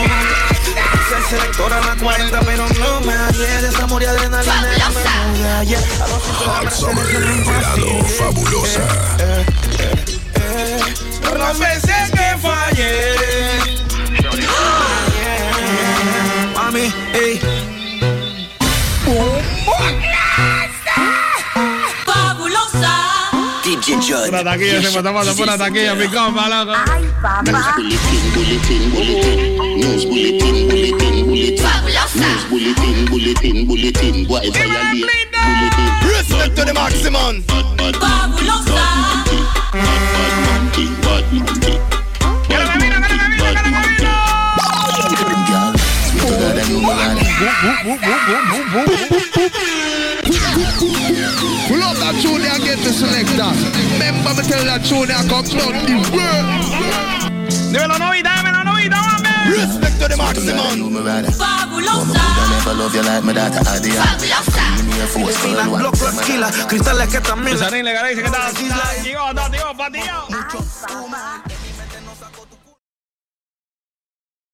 selectora 1.29 1.81
la 1.81 1.97
40, 1.97 2.41
pero 2.41 2.67
no 2.67 3.01
me 3.01 3.13
hallé. 3.13 3.63
De 3.63 3.69
esa 3.69 3.87
moria 3.87 4.11
adrenalina 4.11 4.77
ya 4.77 4.89
me 4.89 5.01
mudé 5.33 5.49
ayer. 5.49 5.85
A 6.03 6.09
los 6.09 6.23
Hot 6.23 6.71
Summer, 6.73 7.07
verano 7.07 8.05
fabulosa. 8.19 8.81
Por 11.23 11.39
las 11.39 11.59
veces 11.59 12.11
que 12.11 12.39
fallé. 12.41 13.17
Mami, 16.55 16.93
ey. 17.13 17.58
DJ 24.09 24.15
Judd. 24.15 24.29
Una 24.29 24.45
taquilla, 24.45 24.83
se 24.83 24.91
mató, 24.91 25.13
mató, 25.13 25.43
una 25.43 25.59
taquilla, 25.59 25.95
mi 25.95 26.09
compa, 26.09 26.49
loco. 26.49 26.73
Bulletin, 27.77 28.33
bulletin, 28.35 28.91
bulletin. 28.93 29.81
News 29.81 30.05
bulletin, 30.07 30.69
bulletin, 30.69 31.27
bulletin. 31.27 31.65
News 32.15 32.45
bulletin, 32.49 33.07
bulletin, 33.07 33.67
bulletin. 33.67 34.27
Boy, 34.27 34.51
violate. 34.51 34.91
Bulletin. 34.93 36.09
Respect 36.09 36.57
to 36.57 36.65
the 36.65 36.75
maximum. 36.75 37.43
Fabulosa. 37.43 38.89
Pull 48.71 50.08
up 51.89 51.97
that 51.97 52.15
tune 52.21 52.45
and 52.45 52.63
get 52.63 52.79
the 52.85 52.93
selector. 52.93 53.51
Remember 53.97 54.33
me 54.37 54.43
tell 54.45 54.65
that 54.69 54.85
tune 54.85 55.11
and 55.11 55.29
come 55.29 55.45
down 55.49 55.73
the 55.89 55.97
world. 56.13 56.47
Dímelo, 57.73 57.97
novita, 57.99 58.37
dímelo, 58.37 58.65
novita, 58.65 59.01
mami. 59.01 59.33
Respect 59.57 59.97
to 60.01 60.09
the 60.09 60.17
maximum. 60.17 60.93
Fabulosa. 61.33 62.25
Never 62.51 62.75
love 62.75 62.95
you 62.95 63.03
like 63.03 63.25
my 63.25 63.33
daughter 63.33 63.63
Adia. 63.69 64.05
Air 64.99 65.07
Force, 65.07 65.37
girl, 65.43 65.71
one. 65.71 65.81
Block 65.81 66.01
los 66.01 66.21
kilas, 66.23 66.53
cristales 66.67 67.09
que 67.09 67.21
también. 67.21 67.59
Sarín, 67.59 67.85
le 67.85 67.93
dice 67.93 68.23
que 68.23 68.29
está. 68.29 68.51
Llegó, 69.03 69.31
está, 69.31 69.51
tío, 69.51 69.77
pa' 69.77 69.91
tío. 69.91 71.48